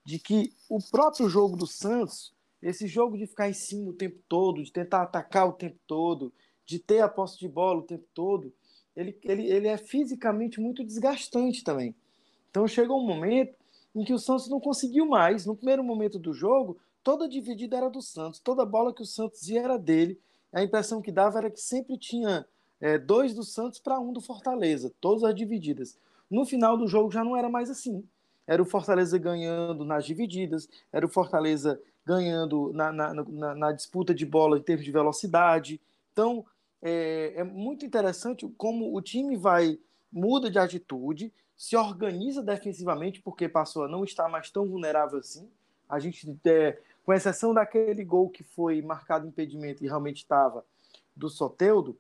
[0.05, 4.19] de que o próprio jogo do Santos, esse jogo de ficar em cima o tempo
[4.29, 6.33] todo, de tentar atacar o tempo todo,
[6.65, 8.53] de ter a posse de bola o tempo todo,
[8.95, 11.95] ele, ele, ele é fisicamente muito desgastante também.
[12.51, 13.55] Então chegou um momento
[13.95, 15.47] em que o Santos não conseguiu mais.
[15.47, 19.49] No primeiro momento do jogo, toda dividida era do Santos, toda bola que o Santos
[19.49, 20.21] ia era dele.
[20.53, 22.47] A impressão que dava era que sempre tinha
[22.81, 25.97] é, dois do Santos para um do Fortaleza, todas as divididas.
[26.31, 28.05] No final do jogo já não era mais assim.
[28.47, 34.15] Era o Fortaleza ganhando nas divididas, era o Fortaleza ganhando na, na, na, na disputa
[34.15, 35.81] de bola em termos de velocidade.
[36.13, 36.45] Então,
[36.81, 39.79] é, é muito interessante como o time vai,
[40.13, 45.49] muda de atitude, se organiza defensivamente, porque passou a não estar mais tão vulnerável assim.
[45.89, 50.65] A gente, é, com exceção daquele gol que foi marcado impedimento e realmente estava
[51.15, 51.97] do Soteudo,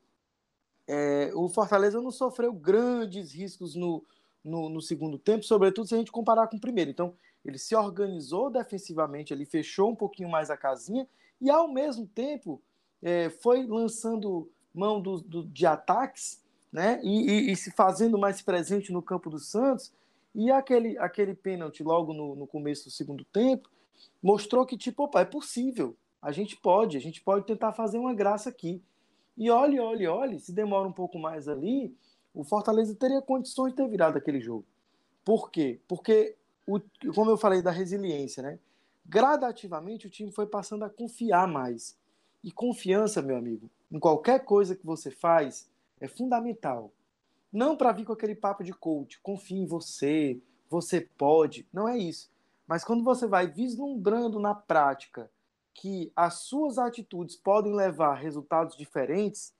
[0.88, 4.04] é, o Fortaleza não sofreu grandes riscos no,
[4.44, 6.90] no, no, segundo tempo, sobretudo se a gente comparar com o primeiro.
[6.90, 11.06] Então, ele se organizou defensivamente, ele fechou um pouquinho mais a casinha
[11.40, 12.60] e, ao mesmo tempo,
[13.00, 17.00] é, foi lançando mão do, do, de ataques né?
[17.04, 19.92] E, e, e, se fazendo mais presente no campo do Santos.
[20.34, 23.68] E aquele, aquele pênalti logo no, no começo do segundo tempo
[24.22, 25.94] mostrou que, tipo, opa, é possível.
[26.22, 28.82] A gente pode, a gente pode tentar fazer uma graça aqui.
[29.36, 31.94] E olhe, olhe, olhe, se demora um pouco mais ali,
[32.34, 34.64] o Fortaleza teria condições de ter virado aquele jogo.
[35.24, 35.80] Por quê?
[35.86, 36.80] Porque, o,
[37.14, 38.58] como eu falei da resiliência, né?
[39.04, 41.96] Gradativamente o time foi passando a confiar mais.
[42.42, 45.68] E confiança, meu amigo, em qualquer coisa que você faz,
[46.00, 46.92] é fundamental.
[47.52, 51.66] Não para vir com aquele papo de coach, confie em você, você pode.
[51.72, 52.30] Não é isso.
[52.66, 55.30] Mas quando você vai vislumbrando na prática
[55.74, 59.54] que as suas atitudes podem levar a resultados diferentes,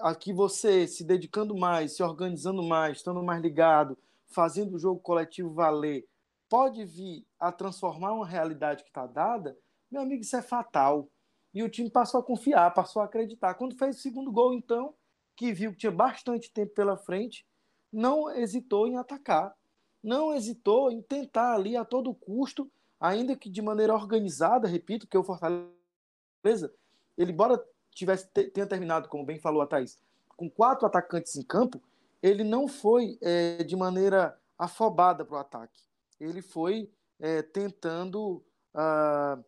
[0.00, 5.52] aqui você se dedicando mais, se organizando mais, estando mais ligado, fazendo o jogo coletivo
[5.52, 6.06] valer,
[6.48, 9.56] pode vir a transformar uma realidade que está dada,
[9.90, 11.08] meu amigo, isso é fatal.
[11.54, 13.54] E o time passou a confiar, passou a acreditar.
[13.54, 14.94] Quando fez o segundo gol, então,
[15.36, 17.46] que viu que tinha bastante tempo pela frente,
[17.92, 19.54] não hesitou em atacar,
[20.02, 25.16] não hesitou em tentar ali a todo custo, ainda que de maneira organizada, repito, que
[25.16, 26.72] o Fortaleza,
[27.18, 27.62] ele embora
[27.94, 29.98] tivesse tenha terminado, como bem falou a Thaís,
[30.36, 31.80] com quatro atacantes em campo,
[32.22, 35.80] ele não foi é, de maneira afobada para o ataque.
[36.20, 38.42] Ele foi é, tentando
[38.74, 39.44] uh,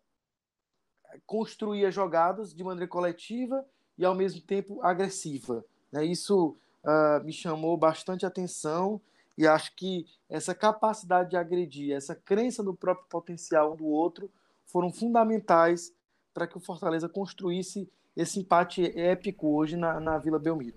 [1.26, 3.64] construir as jogadas de maneira coletiva
[3.96, 5.64] e ao mesmo tempo agressiva.
[5.92, 6.04] Né?
[6.04, 9.00] Isso uh, me chamou bastante atenção
[9.36, 14.30] e acho que essa capacidade de agredir, essa crença no próprio potencial do outro
[14.66, 15.92] foram fundamentais
[16.32, 20.76] para que o Fortaleza construísse esse empate épico hoje na, na Vila Belmiro.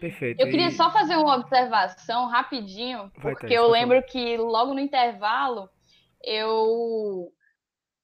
[0.00, 0.40] Perfeito.
[0.40, 5.68] Eu queria só fazer uma observação rapidinho, porque eu lembro que logo no intervalo
[6.24, 7.32] eu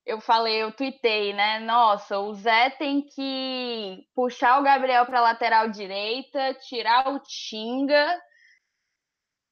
[0.06, 1.58] eu falei, eu tuitei, né?
[1.58, 8.18] Nossa, o Zé tem que puxar o Gabriel para lateral direita, tirar o Tinga,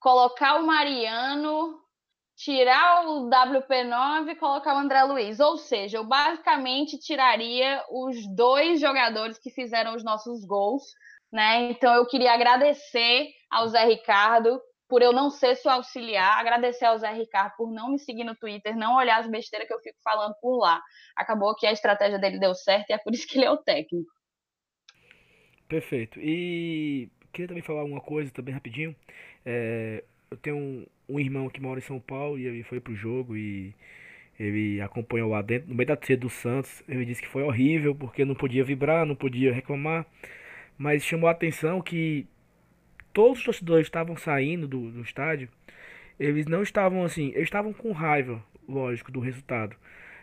[0.00, 1.78] colocar o Mariano,
[2.36, 5.40] tirar o WP9 e colocar o André Luiz.
[5.40, 10.82] Ou seja, eu basicamente tiraria os dois jogadores que fizeram os nossos gols,
[11.32, 11.70] né?
[11.70, 16.98] Então eu queria agradecer ao Zé Ricardo por eu não ser seu auxiliar, agradecer ao
[16.98, 19.98] Zé Ricardo por não me seguir no Twitter, não olhar as besteiras que eu fico
[20.04, 20.80] falando por lá.
[21.16, 23.56] Acabou que a estratégia dele deu certo e é por isso que ele é o
[23.56, 24.10] técnico.
[25.66, 26.20] Perfeito.
[26.20, 28.94] E queria também falar uma coisa também rapidinho.
[29.44, 30.04] É,
[30.36, 33.36] eu tenho um, um, irmão que mora em São Paulo e ele foi pro jogo
[33.36, 33.74] e
[34.38, 36.82] ele acompanhou lá dentro, no meio da torcida do Santos.
[36.86, 40.06] Ele disse que foi horrível porque não podia vibrar, não podia reclamar.
[40.76, 42.26] Mas chamou a atenção que
[43.14, 45.48] todos os torcedores estavam saindo do, do estádio,
[46.20, 49.74] eles não estavam assim, eles estavam com raiva, lógico, do resultado.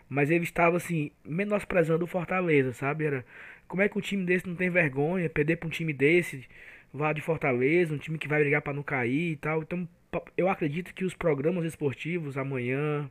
[0.07, 3.05] Mas eles estavam assim, menosprezando o Fortaleza, sabe?
[3.05, 3.25] Era
[3.67, 6.47] como é que um time desse não tem vergonha, perder para um time desse,
[6.93, 9.63] lá de Fortaleza, um time que vai brigar para não cair e tal.
[9.63, 9.87] Então,
[10.37, 13.09] eu acredito que os programas esportivos amanhã,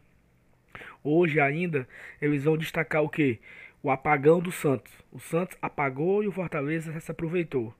[1.02, 1.88] hoje ainda,
[2.20, 3.38] eles vão destacar o que?
[3.82, 4.92] O apagão do Santos.
[5.10, 7.74] O Santos apagou e o Fortaleza se aproveitou.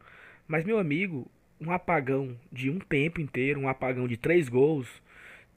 [0.48, 4.88] Mas meu amigo, um apagão de um tempo inteiro, um apagão de três gols,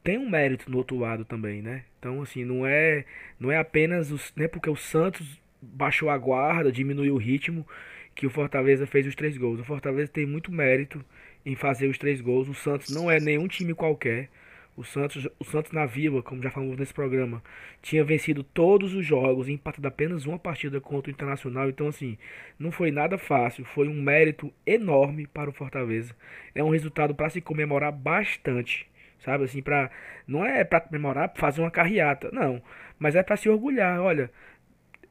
[0.03, 1.83] tem um mérito no outro lado também, né?
[1.97, 3.05] Então, assim, não é,
[3.39, 7.67] não é apenas os, né, porque o Santos baixou a guarda, diminuiu o ritmo,
[8.13, 9.59] que o Fortaleza fez os três gols.
[9.59, 11.03] O Fortaleza tem muito mérito
[11.45, 12.49] em fazer os três gols.
[12.49, 14.29] O Santos não é nenhum time qualquer.
[14.77, 17.41] O Santos, o Santos na Vila, como já falamos nesse programa,
[17.81, 21.69] tinha vencido todos os jogos, empatado apenas uma partida contra o Internacional.
[21.69, 22.17] Então, assim,
[22.59, 23.63] não foi nada fácil.
[23.63, 26.13] Foi um mérito enorme para o Fortaleza.
[26.53, 28.85] É um resultado para se comemorar bastante,
[29.19, 29.45] sabe?
[29.45, 29.89] Assim, para
[30.27, 32.61] não é para comemorar, fazer uma carreata, não.
[32.99, 34.01] Mas é para se orgulhar.
[34.01, 34.29] Olha,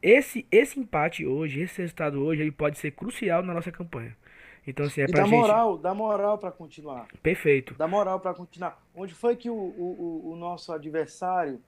[0.02, 4.14] esse esse empate hoje, esse resultado hoje, ele pode ser crucial na nossa campanha.
[4.66, 5.38] Então, assim, é E pra dá gente.
[5.38, 7.06] moral, dá moral para continuar.
[7.22, 7.74] Perfeito.
[7.74, 8.82] Dá moral para continuar.
[8.94, 11.60] Onde foi que o, o, o- nosso adversário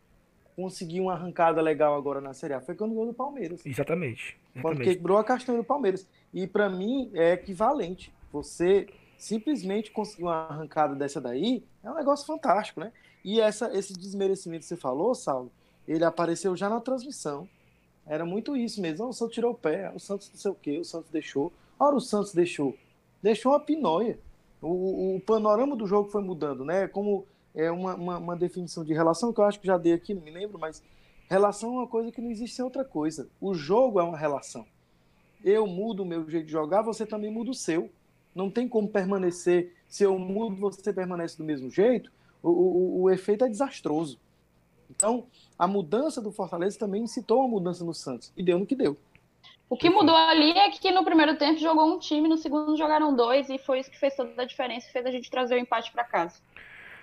[0.54, 2.60] conseguiu uma arrancada legal agora na Série A?
[2.60, 3.64] Foi quando ganhou do Palmeiras.
[3.66, 4.38] Exatamente.
[4.54, 4.96] Quando Exatamente.
[4.96, 6.06] quebrou a castanha do Palmeiras.
[6.32, 8.12] E para mim é equivalente.
[8.32, 8.86] Você
[9.18, 12.92] simplesmente conseguir uma arrancada dessa daí é um negócio fantástico, né?
[13.24, 15.50] E essa, esse desmerecimento que você falou, Saulo,
[15.86, 17.48] ele apareceu já na transmissão.
[18.06, 19.04] Era muito isso mesmo.
[19.04, 21.52] Ah, o Santos tirou o pé, o Santos não sei o quê, o Santos deixou.
[21.78, 22.74] Ora, o Santos deixou.
[23.22, 24.18] Deixou uma pinóia.
[24.60, 26.88] O, o- panorama do jogo foi mudando, né?
[26.88, 30.14] Como é uma, uma, uma definição de relação que eu acho que já dei aqui,
[30.14, 30.82] não me lembro, mas
[31.28, 33.28] relação é uma coisa que não existe sem outra coisa.
[33.40, 34.66] O jogo é uma relação.
[35.44, 37.90] Eu mudo o meu jeito de jogar, você também muda o seu.
[38.34, 39.74] Não tem como permanecer.
[39.88, 42.10] Se eu mudo, você permanece do mesmo jeito.
[42.42, 44.18] O, o, o efeito é desastroso.
[44.90, 45.24] Então,
[45.58, 48.32] a mudança do Fortaleza também incitou a mudança no Santos.
[48.36, 48.96] E deu no que deu.
[49.68, 53.14] O que mudou ali é que no primeiro tempo jogou um time, no segundo jogaram
[53.14, 55.58] dois, e foi isso que fez toda a diferença e fez a gente trazer o
[55.58, 56.40] empate para casa.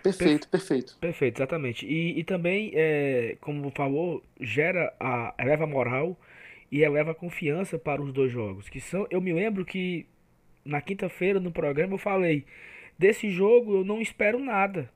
[0.02, 0.98] Perfeito, perfeito.
[1.00, 1.86] Perfeito, exatamente.
[1.86, 6.18] E, e também, é, como falou, gera a eleva a moral
[6.72, 8.68] e eleva a confiança para os dois jogos.
[8.68, 10.06] Que são, eu me lembro que
[10.66, 12.46] na quinta-feira no programa eu falei
[12.98, 14.90] desse jogo eu não espero nada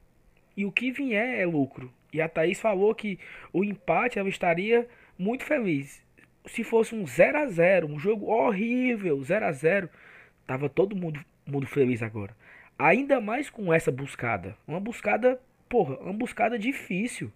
[0.56, 1.94] e o que vier é lucro.
[2.12, 3.20] E a Thaís falou que
[3.54, 4.88] o empate ela estaria
[5.18, 6.02] muito feliz.
[6.48, 9.90] Se fosse um 0 a 0 um jogo horrível, 0 a 0
[10.46, 12.36] tava todo mundo, mundo feliz agora.
[12.80, 14.56] Ainda mais com essa buscada.
[14.68, 17.32] Uma buscada, porra, uma buscada difícil.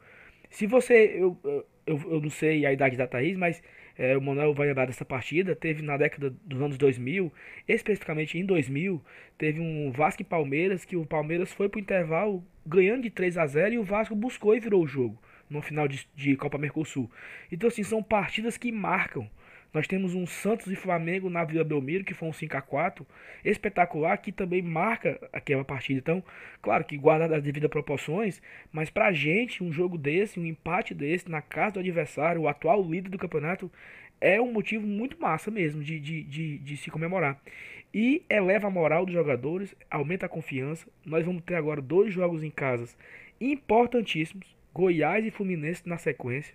[0.50, 1.38] Se você, eu,
[1.86, 3.62] eu, eu não sei a idade da Thaís, mas
[3.98, 5.56] é, o Manuel vai lembrar dessa partida.
[5.56, 7.32] Teve na década dos anos 2000,
[7.68, 9.02] especificamente em 2000,
[9.38, 13.48] teve um Vasco e Palmeiras, que o Palmeiras foi pro intervalo ganhando de 3 a
[13.48, 15.20] 0 e o Vasco buscou e virou o jogo
[15.52, 17.12] no final de, de Copa Mercosul.
[17.52, 19.30] Então, assim, são partidas que marcam.
[19.74, 23.08] Nós temos um Santos e Flamengo na Vila Belmiro, que foi um 5 a 4
[23.44, 26.00] espetacular, que também marca aquela partida.
[26.00, 26.24] Então,
[26.62, 28.42] claro que guardado as devidas proporções,
[28.72, 32.84] mas pra gente, um jogo desse, um empate desse, na casa do adversário, o atual
[32.84, 33.72] líder do campeonato,
[34.20, 37.42] é um motivo muito massa mesmo de, de, de, de se comemorar.
[37.94, 40.86] E eleva a moral dos jogadores, aumenta a confiança.
[41.06, 42.96] Nós vamos ter agora dois jogos em casas
[43.40, 46.54] importantíssimos, Goiás e Fluminense na sequência.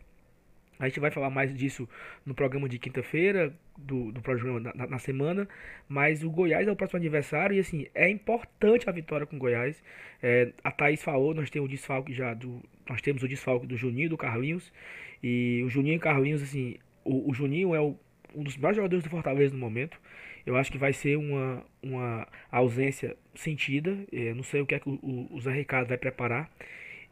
[0.78, 1.88] A gente vai falar mais disso
[2.24, 5.48] no programa de quinta-feira, do, do programa na, na- na semana.
[5.88, 9.38] Mas o Goiás é o próximo adversário e assim, é importante a vitória com o
[9.38, 9.82] Goiás.
[10.22, 12.62] É, a Thaís falou, nós temos o desfalque já do.
[12.88, 14.70] Nós temos o desfalque do Juninho e do Carlinhos.
[15.22, 17.96] E o Juninho e Carlinhos, assim, o, o Juninho é o-
[18.34, 19.98] um dos melhores jogadores do Fortaleza no momento.
[20.44, 23.96] Eu acho que vai ser uma, uma ausência sentida.
[24.12, 26.50] É, não sei o que é que o, o Zé Ricardo vai preparar.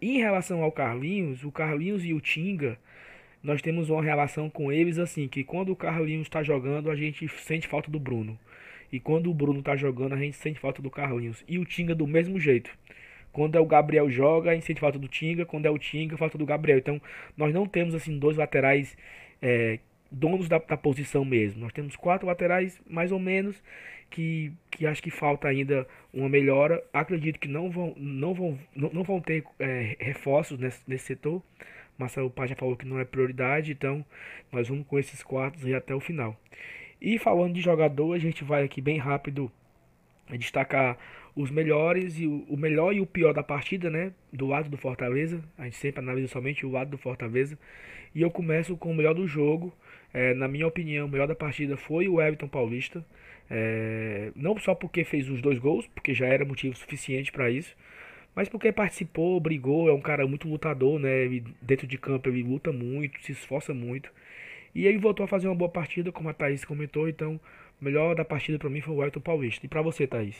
[0.01, 2.79] Em relação ao Carlinhos, o Carlinhos e o Tinga
[3.45, 7.29] nós temos uma relação com eles assim, que quando o Carlinhos está jogando, a gente
[7.29, 8.39] sente falta do Bruno.
[8.91, 11.45] E quando o Bruno está jogando, a gente sente falta do Carlinhos.
[11.47, 12.71] E o Tinga do mesmo jeito.
[13.33, 15.45] Quando é o Gabriel joga, a gente sente falta do Tinga.
[15.45, 16.79] Quando é o Tinga, falta do Gabriel.
[16.79, 16.99] Então,
[17.37, 18.97] nós não temos assim dois laterais
[19.43, 19.79] é,
[20.15, 21.61] donos da, da posição mesmo.
[21.61, 23.63] Nós temos quatro laterais, mais ou menos,
[24.11, 26.83] que, que acho que falta ainda uma melhora.
[26.93, 31.43] Acredito que não vão, não vão, não, não vão ter é, reforços nesse, nesse setor.
[31.99, 34.05] Marcelo Paz já falou que não é prioridade, então
[34.51, 36.39] nós vamos com esses quatro aí até o final.
[37.01, 39.51] E falando de jogador, a gente vai aqui bem rápido
[40.39, 40.97] destacar
[41.37, 44.13] os melhores e o melhor e o pior da partida, né?
[44.33, 45.43] Do lado do Fortaleza.
[45.59, 47.59] A gente sempre analisa somente o lado do Fortaleza.
[48.15, 49.73] E eu começo com o melhor do jogo.
[50.15, 53.05] É, na minha opinião, o melhor da partida foi o Everton Paulista.
[53.51, 57.77] É, não só porque fez os dois gols, porque já era motivo suficiente para isso,
[58.35, 61.25] mas porque participou, brigou, é um cara muito lutador, né?
[61.25, 64.11] Ele, dentro de campo ele luta muito, se esforça muito.
[64.75, 67.41] E ele voltou a fazer uma boa partida, como a Thaís comentou, então
[67.81, 69.67] o melhor da partida para mim foi o Everton Paulista.
[69.67, 70.37] E para você, Thaís?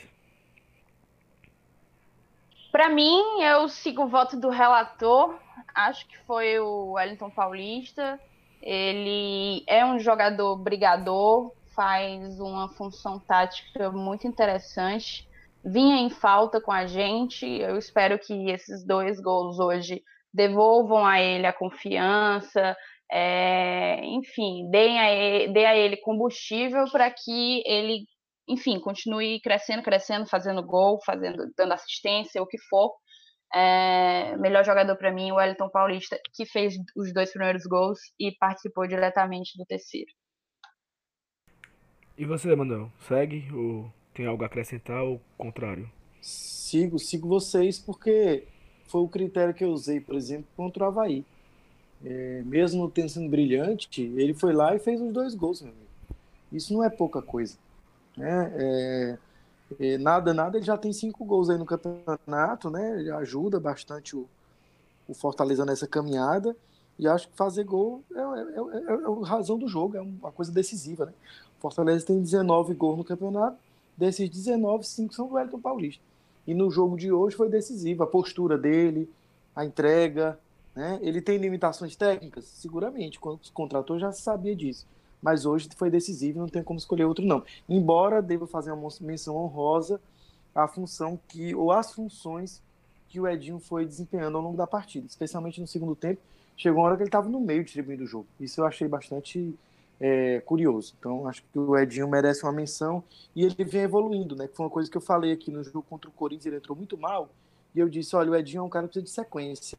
[2.71, 5.37] Para mim, eu sigo o voto do relator.
[5.73, 8.19] Acho que foi o Wellington Paulista.
[8.65, 15.29] Ele é um jogador brigador, faz uma função tática muito interessante.
[15.63, 17.45] Vinha em falta com a gente.
[17.45, 20.01] Eu espero que esses dois gols hoje
[20.33, 22.75] devolvam a ele a confiança,
[23.11, 28.05] é, enfim, deem a ele, dê a ele combustível para que ele,
[28.47, 32.91] enfim, continue crescendo, crescendo, fazendo gol, fazendo, dando assistência, o que for.
[33.57, 38.35] É, melhor jogador para mim, o Wellington Paulista, que fez os dois primeiros gols e
[38.37, 40.11] participou diretamente do terceiro.
[42.17, 42.91] E você, Manuel?
[43.07, 45.89] Segue ou tem algo a acrescentar ou contrário?
[46.21, 48.45] Sigo, sigo vocês porque
[48.87, 51.25] foi o critério que eu usei, por exemplo, contra o Havaí.
[52.03, 55.87] É, mesmo tendo sido brilhante, ele foi lá e fez os dois gols, meu amigo.
[56.51, 57.57] Isso não é pouca coisa.
[58.17, 58.51] Né?
[58.55, 59.17] É,
[59.79, 62.99] é, nada, nada, ele já tem cinco gols aí no campeonato, né?
[62.99, 64.27] Ele ajuda bastante o,
[65.07, 66.55] o Fortaleza nessa caminhada.
[66.97, 70.31] E acho que fazer gol é, é, é, é a razão do jogo, é uma
[70.31, 71.13] coisa decisiva, né?
[71.57, 73.57] O Fortaleza tem 19 gols no campeonato,
[73.97, 76.01] desses 19, 5 são do Wellington Paulista.
[76.47, 79.09] E no jogo de hoje foi decisiva a postura dele,
[79.55, 80.39] a entrega,
[80.75, 80.99] né?
[81.01, 82.45] Ele tem limitações técnicas?
[82.45, 84.85] Seguramente, quando se contratou já sabia disso.
[85.25, 87.43] Mas hoje foi decisivo, não tem como escolher outro não.
[87.67, 89.99] Embora deva fazer uma menção honrosa
[90.53, 92.61] à função que ou às funções
[93.09, 96.21] que o Edinho foi desempenhando ao longo da partida, especialmente no segundo tempo.
[96.55, 98.27] Chegou uma hora que ele estava no meio distribuindo o jogo.
[98.39, 99.57] Isso eu achei bastante
[99.99, 100.93] é, curioso.
[100.99, 103.03] Então, acho que o Edinho merece uma menção
[103.35, 104.47] e ele vem evoluindo, né?
[104.47, 106.77] Que foi uma coisa que eu falei aqui no jogo contra o Corinthians, ele entrou
[106.77, 107.29] muito mal
[107.73, 109.75] e eu disse: olha, o Edinho é um cara que precisa de sequência.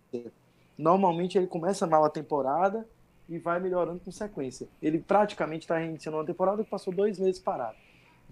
[0.77, 2.85] Normalmente ele começa mal a temporada
[3.29, 4.69] e vai melhorando com sequência.
[4.81, 7.77] Ele praticamente está reiniciando uma temporada que passou dois meses parado.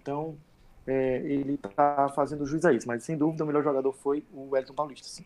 [0.01, 0.37] Então,
[0.87, 2.87] é, ele está fazendo juiz a isso.
[2.87, 5.07] Mas, sem dúvida, o melhor jogador foi o Elton Paulista.
[5.07, 5.25] Sim.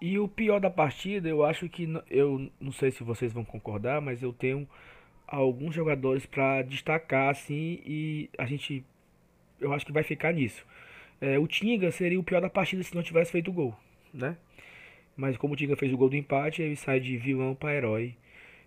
[0.00, 4.00] E o pior da partida, eu acho que, eu não sei se vocês vão concordar,
[4.00, 4.68] mas eu tenho
[5.26, 8.84] alguns jogadores para destacar, assim, e a gente,
[9.58, 10.64] eu acho que vai ficar nisso.
[11.18, 13.74] É, o Tinga seria o pior da partida se não tivesse feito o gol,
[14.12, 14.36] né?
[15.16, 18.14] Mas como o Tinga fez o gol do empate, ele sai de vilão para herói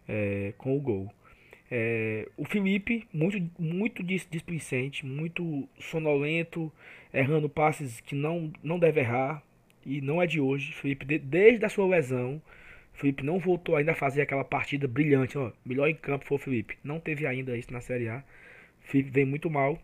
[0.10, 1.14] é, com o gol.
[1.72, 6.72] É, o Felipe, muito, muito displicente, muito sonolento,
[7.14, 9.44] errando passes que não, não deve errar.
[9.86, 10.74] E não é de hoje.
[10.74, 12.42] Felipe, de, desde a sua lesão,
[12.94, 15.38] Felipe não voltou ainda a fazer aquela partida brilhante.
[15.38, 16.78] Ó, melhor em campo foi o Felipe.
[16.84, 18.24] Não teve ainda isso na Série A.
[18.82, 19.80] Felipe vem muito mal.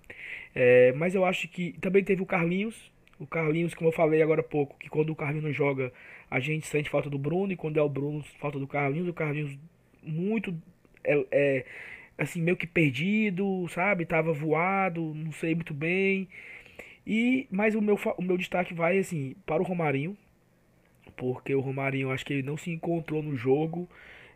[0.53, 2.91] É, mas eu acho que também teve o Carlinhos.
[3.19, 5.93] O Carlinhos, como eu falei agora há pouco, que quando o Carlinhos não joga,
[6.29, 7.53] a gente sente falta do Bruno.
[7.53, 9.07] E quando é o Bruno, falta do Carlinhos.
[9.07, 9.57] O Carlinhos
[10.05, 10.55] muito
[11.03, 11.65] é, é,
[12.17, 14.05] assim meio que perdido, sabe?
[14.05, 16.27] Tava voado, não sei muito bem.
[17.05, 20.17] E mas o meu o meu destaque vai assim para o Romarinho,
[21.15, 23.89] porque o Romarinho acho que ele não se encontrou no jogo.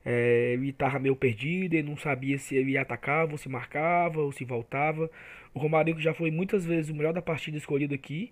[0.06, 4.32] É, ele estava meio perdido, ele não sabia se ele atacava, ou se marcava, ou
[4.32, 5.10] se voltava.
[5.54, 8.32] O Romarinho que já foi muitas vezes o melhor da partida escolhido aqui.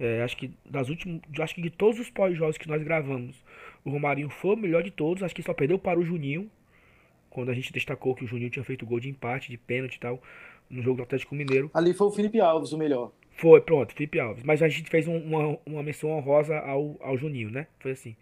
[0.00, 3.44] É, acho que das últimas, acho que de todos os pós-jogos que nós gravamos,
[3.84, 5.22] o Romarinho foi o melhor de todos.
[5.22, 6.50] Acho que só perdeu para o Juninho,
[7.30, 10.00] quando a gente destacou que o Juninho tinha feito gol de empate, de pênalti e
[10.00, 10.22] tal,
[10.70, 11.70] no jogo do Atlético Mineiro.
[11.74, 13.12] Ali foi o Felipe Alves o melhor.
[13.32, 14.42] Foi, pronto, Felipe Alves.
[14.42, 17.66] Mas a gente fez um, uma, uma menção honrosa ao, ao Juninho, né?
[17.78, 18.16] Foi assim.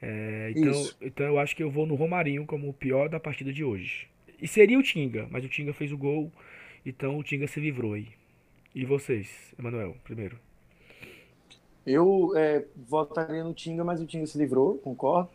[0.00, 3.52] É, então, então eu acho que eu vou no Romarinho como o pior da partida
[3.52, 4.08] de hoje.
[4.40, 6.30] E seria o Tinga, mas o Tinga fez o gol,
[6.84, 8.08] então o Tinga se livrou aí.
[8.74, 10.36] E vocês, Emanuel, primeiro?
[11.86, 15.30] Eu é, votaria no Tinga, mas o Tinga se livrou, concordo.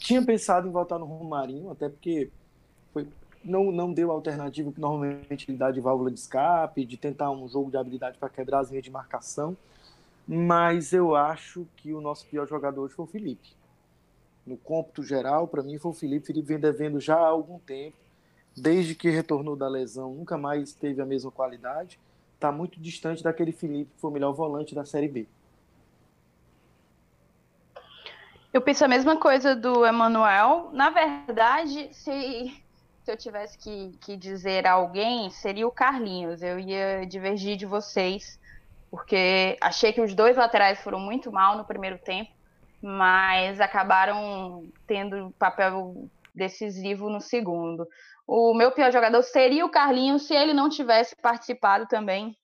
[0.00, 2.30] Tinha pensado em votar no Romarinho, até porque
[2.92, 3.06] foi,
[3.44, 7.30] não, não deu a alternativa que normalmente ele dá de válvula de escape, de tentar
[7.30, 9.56] um jogo de habilidade para quebrar as linhas de marcação.
[10.26, 13.50] Mas eu acho que o nosso pior jogador hoje foi o Felipe.
[14.46, 16.26] No cômputo geral, para mim foi o Felipe.
[16.26, 17.96] Felipe vem devendo já há algum tempo.
[18.56, 22.00] Desde que retornou da lesão, nunca mais teve a mesma qualidade.
[22.34, 25.26] Está muito distante daquele Felipe que foi o melhor volante da Série B.
[28.52, 30.70] Eu penso a mesma coisa do Emanuel.
[30.72, 32.52] Na verdade, se,
[33.04, 36.42] se eu tivesse que, que dizer alguém, seria o Carlinhos.
[36.42, 38.40] Eu ia divergir de vocês,
[38.90, 42.30] porque achei que os dois laterais foram muito mal no primeiro tempo,
[42.82, 47.86] mas acabaram tendo papel decisivo no segundo.
[48.26, 52.36] O meu pior jogador seria o Carlinhos se ele não tivesse participado também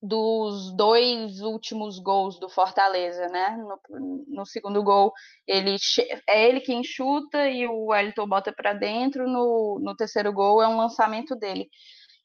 [0.00, 3.56] dos dois últimos gols do Fortaleza, né?
[3.56, 5.12] No, no, segundo gol,
[5.46, 5.76] ele
[6.28, 9.28] é ele que enxuta e o Wellington bota para dentro.
[9.28, 11.68] No, no terceiro gol é um lançamento dele.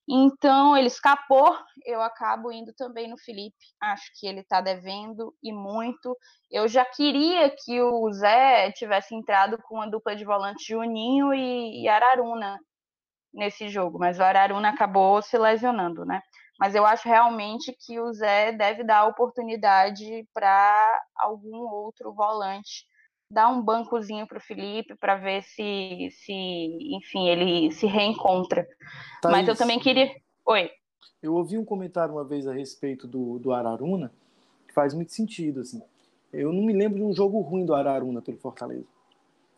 [0.08, 1.56] Então ele escapou.
[1.86, 3.56] Eu acabo indo também no Felipe.
[3.82, 6.16] Acho que ele está devendo e muito.
[6.52, 11.84] Eu já queria que o Zé tivesse entrado com a dupla de volantes Juninho e,
[11.84, 12.60] e Araruna
[13.34, 16.22] nesse jogo, mas o Araruna acabou se lesionando, né?
[16.60, 22.86] Mas eu acho realmente que o Zé deve dar oportunidade para algum outro volante
[23.34, 28.68] dar um bancozinho para o Felipe para ver se, se, enfim, ele se reencontra.
[29.22, 30.16] Thaís, Mas eu também queria.
[30.46, 30.70] Oi.
[31.22, 34.12] Eu ouvi um comentário uma vez a respeito do, do Araruna
[34.68, 35.62] que faz muito sentido.
[35.62, 35.82] Assim.
[36.32, 38.86] Eu não me lembro de um jogo ruim do Araruna pelo Fortaleza.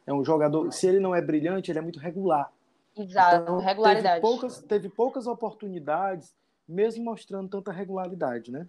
[0.08, 2.52] É um jogador, se ele não é brilhante, ele é muito regular.
[2.96, 4.22] Exato, então, regularidade.
[4.22, 6.34] Teve poucas, teve poucas oportunidades,
[6.68, 8.68] mesmo mostrando tanta regularidade, né?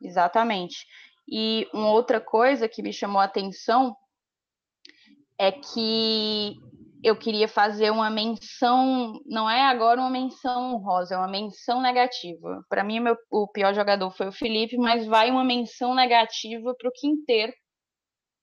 [0.00, 0.86] Exatamente.
[1.28, 3.96] E uma outra coisa que me chamou a atenção
[5.38, 6.56] é que
[7.02, 12.64] eu queria fazer uma menção, não é agora uma menção rosa, é uma menção negativa.
[12.68, 16.88] Para mim, meu, o pior jogador foi o Felipe, mas vai uma menção negativa para
[16.88, 17.52] o Quinteiro,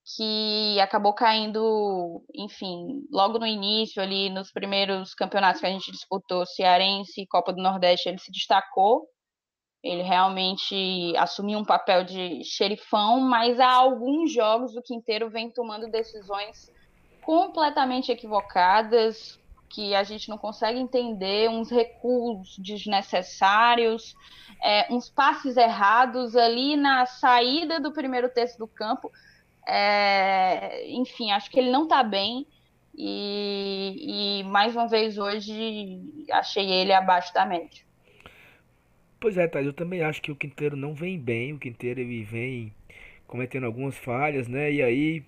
[0.05, 6.45] que acabou caindo, enfim, logo no início, ali nos primeiros campeonatos que a gente disputou,
[6.45, 9.07] Cearense Copa do Nordeste, ele se destacou.
[9.81, 15.91] Ele realmente assumiu um papel de xerifão, mas há alguns jogos o Quinteiro vem tomando
[15.91, 16.71] decisões
[17.21, 19.39] completamente equivocadas,
[19.69, 24.15] que a gente não consegue entender, uns recuos desnecessários,
[24.63, 29.11] é, uns passes errados ali na saída do primeiro terço do campo.
[29.67, 32.45] É, enfim, acho que ele não está bem.
[32.95, 35.99] E, e, mais uma vez hoje
[36.31, 37.83] achei ele abaixo da média.
[39.19, 41.53] Pois é, Thais, eu também acho que o Quinteiro não vem bem.
[41.53, 42.73] O Quinteiro ele vem
[43.25, 44.71] cometendo algumas falhas, né?
[44.71, 45.23] E aí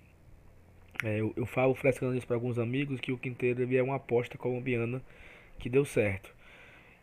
[1.02, 3.96] é, eu, eu, falo frescando isso para alguns amigos que o Quinteiro ele é uma
[3.96, 5.02] aposta colombiana
[5.58, 6.34] que deu certo.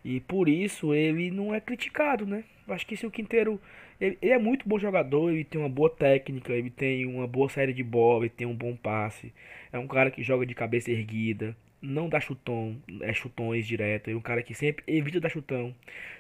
[0.04, 2.44] E por isso ele não é criticado, né?
[2.68, 3.60] Acho que se o Quinteiro.
[4.04, 7.48] Ele, ele, é muito bom jogador, ele tem uma boa técnica, ele tem uma boa
[7.48, 9.34] série de bola, ele tem um bom passe.
[9.72, 14.10] É um cara que joga de cabeça erguida, não dá chutão, é chutões direto.
[14.10, 15.74] É um cara que sempre evita dar chutão,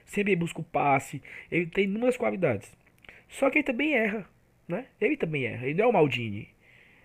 [0.05, 1.21] sempre busca o passe.
[1.51, 2.71] Ele tem inúmeras qualidades.
[3.27, 4.29] Só que ele também erra,
[4.65, 4.85] né?
[5.01, 5.65] Ele também erra.
[5.65, 6.47] Ele não é o Maldini.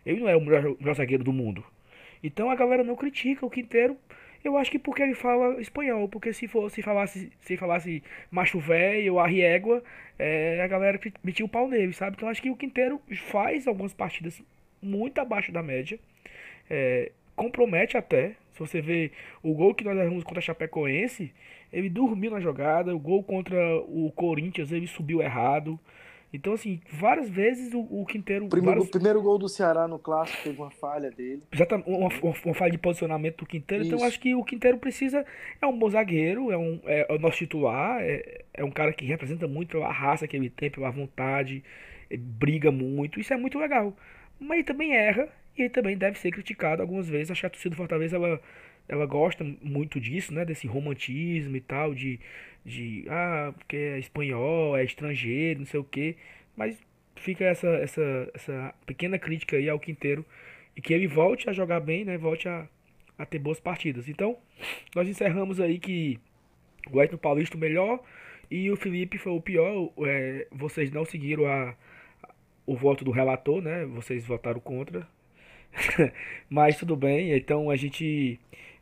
[0.07, 1.64] Ele não é o melhor, melhor zagueiro do mundo.
[2.22, 3.97] Então a galera não critica o Quinteiro.
[4.45, 6.09] Eu acho que porque ele fala espanhol.
[6.09, 9.82] Porque se fosse falasse, se falasse macho velho ou arriégua,
[10.18, 12.16] é, a galera metia o pau nele, sabe?
[12.16, 14.43] Então acho que o Quinteiro faz algumas partidas
[14.80, 15.99] muito abaixo da média.
[16.70, 18.34] É, compromete até.
[18.53, 19.12] Se você vê
[19.43, 21.32] o gol que nós erramos contra a Chapecoense,
[21.72, 22.95] ele dormiu na jogada.
[22.95, 25.78] O gol contra o Corinthians, ele subiu errado.
[26.33, 28.47] Então, assim, várias vezes o, o Quinteiro.
[28.47, 28.89] O primeiro, várias...
[28.89, 31.43] o primeiro gol do Ceará no clássico teve uma falha dele.
[31.51, 33.85] Exatamente, uma, uma, uma falha de posicionamento do Quinteiro.
[33.85, 33.95] Isso.
[33.95, 35.24] Então, acho que o Quinteiro precisa.
[35.61, 38.93] É um bom zagueiro, é, um, é, é o nosso titular, é, é um cara
[38.93, 41.64] que representa muito a raça que ele tem, pela vontade,
[42.16, 43.18] briga muito.
[43.18, 43.97] Isso é muito legal.
[44.39, 47.31] Mas ele também erra e ele também deve ser criticado algumas vezes.
[47.31, 48.41] Acho que a torcida do Fortaleza ela,
[48.89, 50.45] ela gosta muito disso, né?
[50.45, 52.18] Desse romantismo e tal, de
[52.64, 56.16] de ah, porque é espanhol, é estrangeiro, não sei o que,
[56.57, 56.78] mas
[57.16, 60.24] fica essa, essa, essa pequena crítica aí ao Quinteiro
[60.76, 62.16] e que ele volte a jogar bem, né?
[62.18, 62.68] Volte a,
[63.18, 64.09] a ter boas partidas.
[64.09, 64.36] Então,
[64.95, 66.20] nós encerramos aí que
[66.91, 68.01] o Edno Paulista o melhor
[68.51, 69.91] e o Felipe foi o pior.
[70.07, 71.74] É, vocês não seguiram a,
[72.66, 73.84] o voto do relator, né?
[73.86, 75.09] Vocês votaram contra.
[76.49, 78.39] Mas tudo bem, então a gente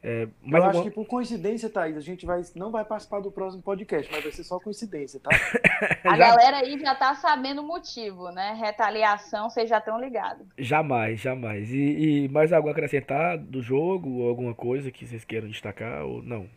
[0.09, 3.29] é, mas eu acho que por coincidência, Thaís, a gente vai, não vai participar do
[3.29, 5.31] próximo podcast, mas vai ser só coincidência, tá?
[6.05, 8.53] a galera aí já tá sabendo o motivo, né?
[8.57, 10.47] Retaliação, vocês já estão ligados.
[10.57, 11.73] Jamais, jamais.
[11.73, 16.05] E, e mais algo a acrescentar do jogo, ou alguma coisa que vocês queiram destacar,
[16.05, 16.49] ou não?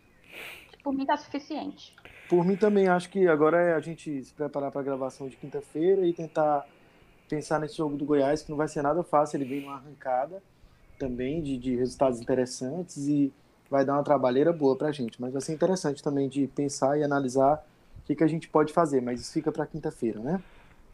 [0.84, 1.96] Por mim tá suficiente.
[2.30, 5.36] Por mim também, acho que agora é a gente se preparar para a gravação de
[5.36, 6.68] quinta-feira e tentar
[7.28, 10.40] pensar nesse jogo do Goiás, que não vai ser nada fácil, ele vem numa arrancada
[11.00, 13.34] também de, de resultados interessantes e
[13.70, 15.20] vai dar uma trabalheira boa para a gente.
[15.20, 17.66] Mas vai ser interessante também de pensar e analisar
[18.00, 19.02] o que, que a gente pode fazer.
[19.02, 20.42] Mas isso fica para quinta-feira, né?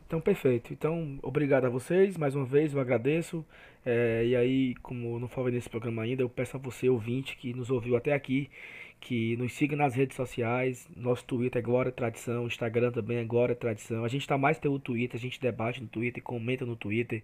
[0.07, 0.71] Então, perfeito.
[0.71, 2.15] Então, obrigado a vocês.
[2.15, 3.43] Mais uma vez, eu agradeço.
[3.83, 7.53] É, e aí, como não falei nesse programa ainda, eu peço a você, ouvinte, que
[7.53, 8.49] nos ouviu até aqui,
[8.99, 10.87] que nos siga nas redes sociais.
[10.95, 14.03] Nosso Twitter é Glória Tradição, Instagram também é Glória Tradição.
[14.03, 17.23] A gente está mais pelo Twitter, a gente debate no Twitter, comenta no Twitter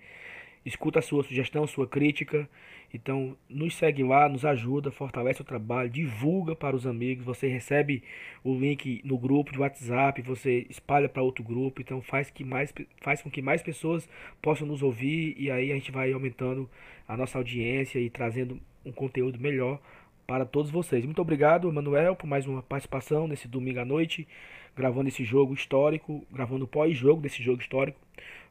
[0.65, 2.47] escuta a sua sugestão, sua crítica.
[2.93, 7.25] Então, nos segue lá, nos ajuda, fortalece o trabalho, divulga para os amigos.
[7.25, 8.03] Você recebe
[8.43, 11.81] o link no grupo de WhatsApp, você espalha para outro grupo.
[11.81, 14.07] Então, faz, que mais, faz com que mais pessoas
[14.41, 16.69] possam nos ouvir e aí a gente vai aumentando
[17.07, 19.79] a nossa audiência e trazendo um conteúdo melhor
[20.27, 21.05] para todos vocês.
[21.05, 24.27] Muito obrigado, Manuel, por mais uma participação nesse domingo à noite,
[24.75, 27.99] gravando esse jogo histórico, gravando o pós-jogo desse jogo histórico.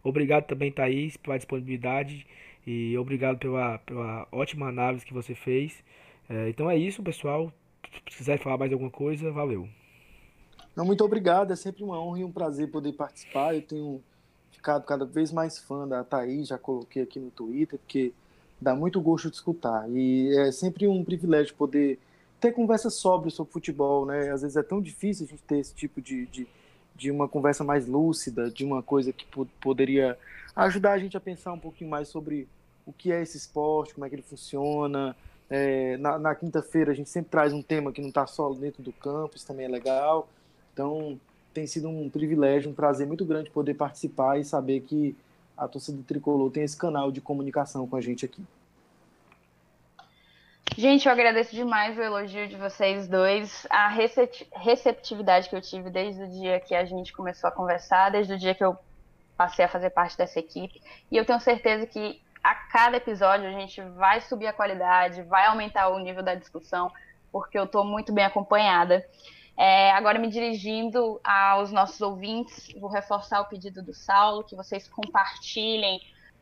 [0.02, 2.26] Obrigado também, Thaís, pela disponibilidade
[2.66, 5.82] e obrigado pela, pela ótima análise que você fez.
[6.28, 7.52] É, então é isso, pessoal.
[8.08, 9.68] Se quiser falar mais alguma coisa, valeu.
[10.76, 11.52] Não, muito obrigado.
[11.52, 13.54] É sempre uma honra e um prazer poder participar.
[13.54, 14.02] Eu tenho
[14.52, 18.12] ficado cada vez mais fã da Thaís, já coloquei aqui no Twitter, porque
[18.60, 19.90] dá muito gosto de escutar.
[19.90, 21.98] E é sempre um privilégio poder
[22.40, 24.30] ter conversa sobre sobre futebol, né?
[24.30, 26.46] Às vezes é tão difícil a gente ter esse tipo de, de
[26.94, 29.26] de uma conversa mais lúcida, de uma coisa que
[29.60, 30.18] poderia
[30.54, 32.48] ajudar a gente a pensar um pouquinho mais sobre
[32.86, 35.16] o que é esse esporte, como é que ele funciona.
[35.48, 38.82] É, na, na quinta-feira a gente sempre traz um tema que não está só dentro
[38.82, 40.28] do campo, isso também é legal.
[40.72, 41.18] Então
[41.52, 45.16] tem sido um privilégio, um prazer muito grande poder participar e saber que
[45.56, 48.42] a torcida Tricolor tem esse canal de comunicação com a gente aqui.
[50.80, 56.22] Gente, eu agradeço demais o elogio de vocês dois, a receptividade que eu tive desde
[56.22, 58.74] o dia que a gente começou a conversar, desde o dia que eu
[59.36, 60.80] passei a fazer parte dessa equipe.
[61.12, 65.44] E eu tenho certeza que a cada episódio a gente vai subir a qualidade, vai
[65.44, 66.90] aumentar o nível da discussão,
[67.30, 69.06] porque eu estou muito bem acompanhada.
[69.58, 74.88] É, agora, me dirigindo aos nossos ouvintes, vou reforçar o pedido do Saulo, que vocês
[74.88, 76.00] compartilhem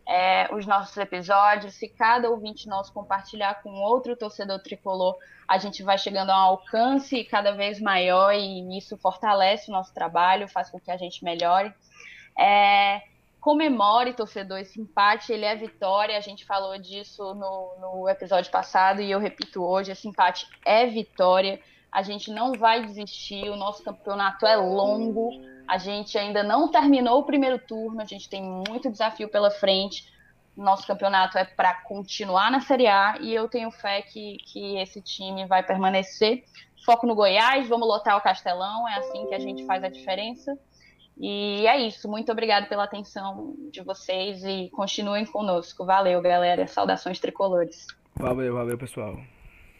[0.08, 1.74] é, os nossos episódios.
[1.74, 5.14] Se cada ouvinte nosso compartilhar com outro torcedor tricolor,
[5.46, 9.92] a gente vai chegando a um alcance cada vez maior e isso fortalece o nosso
[9.92, 11.74] trabalho, faz com que a gente melhore.
[12.38, 13.02] É,
[13.38, 19.02] comemore, torcedor, esse empate, ele é vitória, a gente falou disso no, no episódio passado
[19.02, 21.60] e eu repito hoje, esse empate é vitória,
[21.92, 25.30] a gente não vai desistir, o nosso campeonato é longo,
[25.68, 30.10] a gente ainda não terminou o primeiro turno, a gente tem muito desafio pela frente.
[30.56, 35.02] Nosso campeonato é para continuar na Série A e eu tenho fé que, que esse
[35.02, 36.42] time vai permanecer.
[36.84, 40.58] Foco no Goiás, vamos lotar o Castelão, é assim que a gente faz a diferença.
[41.20, 42.08] E é isso.
[42.08, 45.84] Muito obrigado pela atenção de vocês e continuem conosco.
[45.84, 46.66] Valeu, galera.
[46.66, 47.86] Saudações tricolores.
[48.16, 49.18] Valeu, valeu, pessoal.